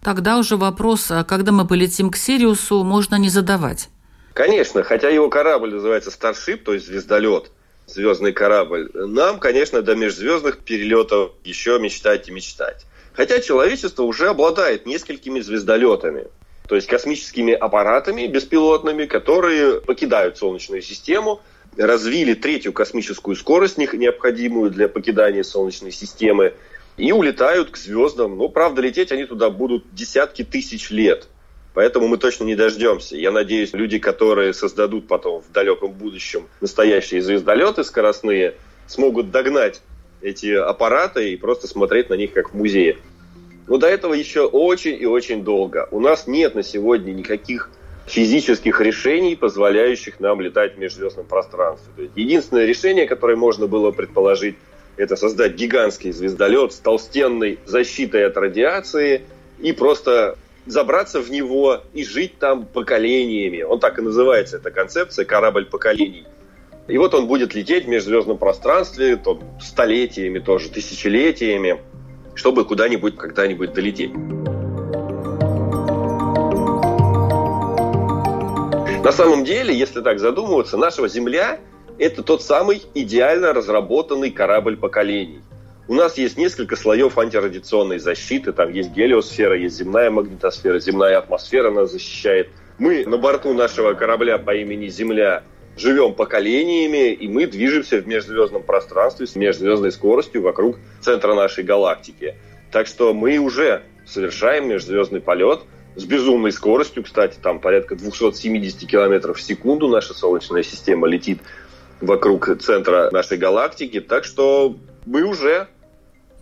Тогда 0.03 0.39
уже 0.39 0.57
вопрос, 0.57 1.11
а 1.11 1.25
когда 1.25 1.53
мы 1.53 1.67
полетим 1.67 2.11
к 2.11 2.17
Сириусу, 2.17 2.85
можно 2.85 3.17
не 3.17 3.29
задавать. 3.29 3.89
Конечно, 4.35 4.83
хотя 4.83 5.09
его 5.09 5.31
корабль 5.31 5.73
называется 5.75 6.11
Starship, 6.11 6.59
то 6.59 6.75
есть 6.75 6.87
звездолет, 6.87 7.51
звездный 7.87 8.33
корабль, 8.33 8.91
нам, 8.95 9.41
конечно, 9.41 9.81
до 9.81 9.97
межзвездных 9.97 10.59
перелетов 10.59 11.33
еще 11.43 11.79
мечтать 11.81 12.29
и 12.29 12.33
мечтать. 12.33 12.85
Хотя 13.17 13.41
человечество 13.41 14.03
уже 14.03 14.29
обладает 14.29 14.85
несколькими 14.85 15.41
звездолетами, 15.41 16.27
то 16.69 16.75
есть 16.75 16.87
космическими 16.87 17.55
аппаратами 17.55 18.27
беспилотными, 18.27 19.07
которые 19.07 19.81
покидают 19.81 20.37
Солнечную 20.37 20.83
систему, 20.83 21.41
развили 21.79 22.35
третью 22.35 22.75
космическую 22.75 23.35
скорость, 23.37 23.79
необходимую 23.79 24.71
для 24.71 24.89
покидания 24.89 25.45
Солнечной 25.45 25.93
системы, 25.93 26.53
и 26.99 27.13
улетают 27.13 27.71
к 27.71 27.77
звездам. 27.77 28.37
Ну, 28.37 28.49
правда, 28.49 28.83
лететь 28.83 29.13
они 29.13 29.25
туда 29.25 29.49
будут 29.49 29.95
десятки 29.95 30.45
тысяч 30.45 30.91
лет. 30.91 31.29
Поэтому 31.73 32.09
мы 32.09 32.17
точно 32.17 32.45
не 32.45 32.55
дождемся. 32.55 33.17
Я 33.17 33.31
надеюсь, 33.31 33.75
люди, 33.75 33.99
которые 33.99 34.55
создадут 34.55 35.09
потом 35.09 35.43
в 35.43 35.53
далеком 35.53 35.93
будущем 35.93 36.49
настоящие 36.63 37.21
звездолеты 37.21 37.85
скоростные, 37.85 38.55
смогут 38.87 39.31
догнать 39.31 39.83
эти 40.21 40.53
аппараты 40.55 41.33
и 41.33 41.37
просто 41.37 41.67
смотреть 41.67 42.11
на 42.11 42.15
них 42.15 42.33
как 42.33 42.53
в 42.53 42.55
музее. 42.55 42.99
Но 43.67 43.79
до 43.79 43.89
этого 43.89 44.15
еще 44.15 44.47
очень 44.47 45.01
и 45.01 45.07
очень 45.07 45.45
долго. 45.45 45.89
У 45.91 46.01
нас 46.01 46.27
нет 46.27 46.55
на 46.55 46.63
сегодня 46.63 47.13
никаких 47.13 47.71
физических 48.07 48.81
решений, 48.81 49.35
позволяющих 49.35 50.21
нам 50.21 50.41
летать 50.41 50.77
в 50.77 50.79
межзвездном 50.79 51.27
пространстве. 51.27 51.93
То 51.97 52.03
есть 52.03 52.17
единственное 52.17 52.65
решение, 52.65 53.07
которое 53.07 53.37
можно 53.37 53.67
было 53.67 53.91
предположить, 53.91 54.57
это 54.97 55.17
создать 55.17 55.55
гигантский 55.55 56.13
звездолет 56.13 56.73
с 56.73 56.77
толстенной 56.77 57.59
защитой 57.67 58.27
от 58.27 58.37
радиации 58.37 59.23
и 59.59 59.73
просто 59.73 60.39
забраться 60.65 61.21
в 61.21 61.31
него 61.31 61.83
и 61.93 62.05
жить 62.05 62.39
там 62.39 62.67
поколениями. 62.67 63.63
Он 63.63 63.79
так 63.79 63.99
и 63.99 64.03
называется, 64.03 64.57
эта 64.57 64.71
концепция 64.71 65.25
«корабль 65.25 65.67
поколений». 65.67 66.27
И 66.89 66.99
вот 66.99 67.15
он 67.15 67.27
будет 67.27 67.55
лететь 67.55 67.85
в 67.85 67.89
межзвездном 67.89 68.39
пространстве 68.39 69.17
то, 69.17 69.41
столетиями, 69.61 70.39
тоже 70.39 70.69
тысячелетиями, 70.71 71.81
чтобы 72.35 72.65
куда-нибудь 72.65 73.17
когда-нибудь 73.17 73.73
долететь. 73.73 74.15
На 79.03 79.13
самом 79.13 79.45
деле, 79.45 79.75
если 79.75 80.01
так 80.01 80.19
задумываться, 80.19 80.77
наша 80.77 81.07
Земля– 81.09 81.61
это 81.99 82.23
тот 82.23 82.43
самый 82.43 82.83
идеально 82.95 83.53
разработанный 83.53 84.31
корабль 84.31 84.77
поколений– 84.77 85.41
у 85.89 85.95
нас 85.95 86.19
есть 86.19 86.37
несколько 86.37 86.75
слоев 86.75 87.17
антирадиационной 87.17 88.01
защиты. 88.01 88.53
Там 88.53 88.73
есть 88.73 88.91
гелиосфера, 88.91 89.57
есть 89.57 89.77
земная 89.77 90.11
магнитосфера, 90.11 90.81
земная 90.81 91.19
атмосфера 91.19 91.71
нас 91.71 91.93
защищает. 91.93 92.49
Мы 92.79 93.07
на 93.07 93.17
борту 93.19 93.55
нашего 93.55 93.95
корабля 93.95 94.39
по 94.39 94.53
имени 94.55 94.89
Земля 94.89 95.45
живем 95.77 96.15
поколениями, 96.15 97.13
и 97.13 97.29
мы 97.29 97.47
движемся 97.47 98.01
в 98.01 98.07
межзвездном 98.07 98.63
пространстве 98.63 99.27
с 99.27 99.37
межзвездной 99.37 99.93
скоростью 99.93 100.43
вокруг 100.43 100.79
центра 101.01 101.35
нашей 101.35 101.65
галактики. 101.65 102.35
Так 102.73 102.87
что 102.87 103.15
мы 103.15 103.39
уже 103.39 103.83
совершаем 104.07 104.69
межзвездный 104.69 105.21
полет 105.21 105.61
с 105.95 106.05
безумной 106.05 106.53
скоростью. 106.53 107.05
Кстати, 107.05 107.39
там 107.43 107.61
порядка 107.61 107.97
270 107.97 108.89
километров 108.89 109.39
в 109.39 109.43
секунду 109.43 109.89
наша 109.89 110.15
Солнечная 110.15 110.63
система 110.63 111.07
летит 111.07 111.41
вокруг 112.01 112.59
центра 112.61 113.11
нашей 113.13 113.39
галактики. 113.39 114.01
Так 114.01 114.25
что 114.25 114.77
мы 115.05 115.23
уже 115.23 115.69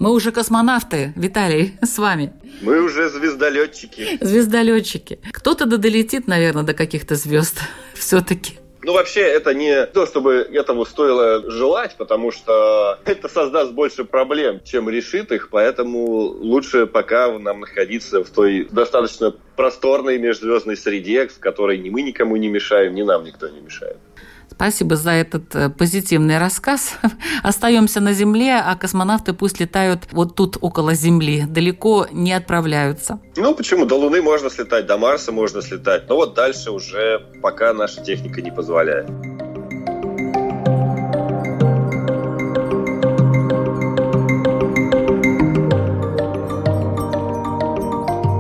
мы 0.01 0.11
уже 0.11 0.33
космонавты, 0.33 1.13
Виталий, 1.15 1.79
с 1.83 1.99
вами. 1.99 2.33
Мы 2.63 2.83
уже 2.83 3.09
звездолетчики. 3.09 4.19
Звездолетчики. 4.21 5.21
Кто-то 5.33 5.67
долетит, 5.67 6.27
наверное, 6.27 6.65
до 6.65 6.75
каких-то 6.75 7.15
звезд 7.15 7.61
все-таки. 7.95 8.59
Ну, 8.85 8.93
вообще, 8.93 9.23
это 9.23 9.55
не 9.55 9.87
то, 9.87 10.05
чтобы 10.05 10.35
этому 10.35 10.85
стоило 10.85 11.51
желать, 11.51 11.97
потому 11.97 12.31
что 12.31 12.99
это 13.07 13.29
создаст 13.29 13.73
больше 13.73 14.05
проблем, 14.05 14.61
чем 14.63 14.91
решит 14.91 15.33
их, 15.33 15.49
поэтому 15.49 16.05
лучше 16.05 16.87
пока 16.87 17.39
нам 17.39 17.61
находиться 17.61 18.23
в 18.23 18.29
той 18.29 18.69
достаточно 18.71 19.35
просторной 19.57 20.19
межзвездной 20.19 20.77
среде, 20.77 21.29
в 21.29 21.39
которой 21.39 21.79
ни 21.79 21.89
мы 21.89 22.03
никому 22.03 22.37
не 22.37 22.49
мешаем, 22.49 22.95
ни 22.95 23.03
нам 23.03 23.25
никто 23.25 23.49
не 23.49 23.61
мешает. 23.61 23.97
Спасибо 24.57 24.97
за 24.97 25.11
этот 25.11 25.55
э, 25.55 25.69
позитивный 25.69 26.39
рассказ. 26.39 26.97
Остаемся 27.43 28.01
на 28.01 28.13
Земле, 28.13 28.63
а 28.65 28.77
космонавты 28.77 29.33
пусть 29.33 29.61
летают 29.61 30.09
вот 30.13 30.35
тут 30.37 30.59
около 30.61 30.95
Земли, 30.95 31.45
далеко 31.47 32.07
не 32.13 32.33
отправляются. 32.33 33.19
Ну 33.37 33.55
почему? 33.55 33.85
До 33.85 33.97
Луны 33.97 34.23
можно 34.23 34.51
слетать, 34.51 34.87
до 34.87 34.97
Марса 34.97 35.33
можно 35.33 35.63
слетать. 35.63 36.09
Но 36.09 36.17
вот 36.17 36.35
дальше 36.35 36.71
уже 36.71 37.21
пока 37.43 37.73
наша 37.73 38.03
техника 38.03 38.41
не 38.43 38.53
позволяет. 38.53 39.11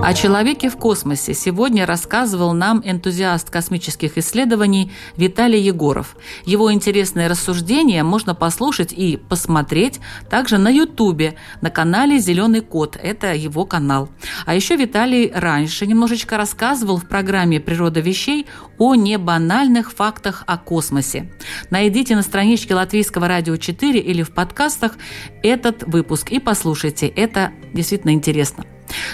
О 0.05 0.13
человеке 0.13 0.69
в 0.69 0.77
космосе 0.77 1.33
сегодня 1.33 1.87
рассказывал 1.87 2.53
нам 2.53 2.83
энтузиаст 2.85 3.49
космических 3.49 4.19
исследований 4.19 4.93
Виталий 5.17 5.59
Егоров. 5.59 6.19
Его 6.45 6.71
интересные 6.71 7.27
рассуждения 7.27 8.05
можно 8.05 8.35
послушать 8.35 8.93
и 8.93 9.17
посмотреть 9.17 10.01
также 10.29 10.59
на 10.59 10.69
Ютубе, 10.69 11.37
на 11.63 11.71
канале 11.71 12.19
«Зеленый 12.19 12.61
кот». 12.61 12.99
Это 13.03 13.33
его 13.33 13.65
канал. 13.65 14.11
А 14.45 14.55
еще 14.55 14.77
Виталий 14.77 15.33
раньше 15.35 15.87
немножечко 15.87 16.37
рассказывал 16.37 16.99
в 16.99 17.09
программе 17.09 17.59
«Природа 17.59 18.01
вещей» 18.01 18.47
о 18.77 18.95
небанальных 18.95 19.91
фактах 19.91 20.45
о 20.47 20.59
космосе. 20.59 21.33
Найдите 21.71 22.15
на 22.15 22.21
страничке 22.21 22.75
Латвийского 22.75 23.27
радио 23.27 23.57
4 23.57 24.01
или 24.01 24.23
в 24.23 24.35
подкастах 24.35 24.99
этот 25.43 25.85
выпуск 25.85 26.31
и 26.31 26.41
послушайте. 26.41 27.07
Это 27.07 27.53
действительно 27.73 28.11
интересно. 28.11 28.67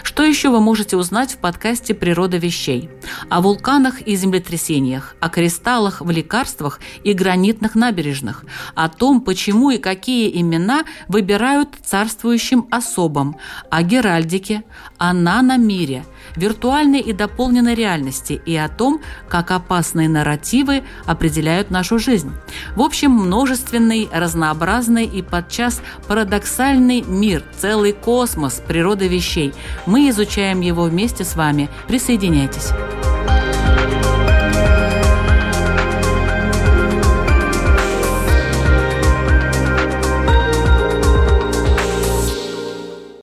Что 0.03 0.23
еще 0.25 0.51
вы 0.51 0.61
можете 0.61 0.97
узнать 0.97 1.33
в 1.33 1.39
подкасте 1.39 1.95
«Природа 1.95 2.37
вещей»? 2.37 2.91
О 3.29 3.41
вулканах 3.41 4.03
и 4.03 4.17
землетрясениях, 4.17 5.17
о 5.21 5.29
кристаллах 5.29 6.01
в 6.01 6.11
лекарствах 6.11 6.81
и 7.05 7.13
гранитных 7.13 7.75
набережных, 7.75 8.45
о 8.75 8.89
том, 8.89 9.21
почему 9.21 9.71
и 9.71 9.79
какие 9.79 10.41
имена 10.41 10.85
выбирают 11.09 11.71
царствующим 11.85 12.67
особам, 12.71 13.37
о 13.71 13.83
геральдике, 13.83 14.65
о 14.99 15.13
наномире– 15.13 16.05
виртуальной 16.37 17.01
и 17.01 17.13
дополненной 17.13 17.75
реальности 17.75 18.41
и 18.45 18.57
о 18.57 18.69
том, 18.69 19.01
как 19.29 19.51
опасные 19.51 20.09
нарративы 20.09 20.83
определяют 21.07 21.71
нашу 21.71 21.99
жизнь. 21.99 22.33
В 22.77 22.83
общем, 22.83 23.13
множественный, 23.13 24.09
разнообразный 24.13 25.05
и 25.05 25.23
подчас 25.23 25.83
парадоксальный 26.07 27.03
мир, 27.03 27.45
целый 27.57 27.93
космос 27.93 28.63
природы 28.67 29.09
вещей. 29.09 29.53
Мы 29.87 30.09
изучаем 30.11 30.61
его 30.61 30.85
вместе 30.85 31.25
с 31.25 31.37
вами. 31.37 31.69
Присоединяйтесь. 31.87 32.71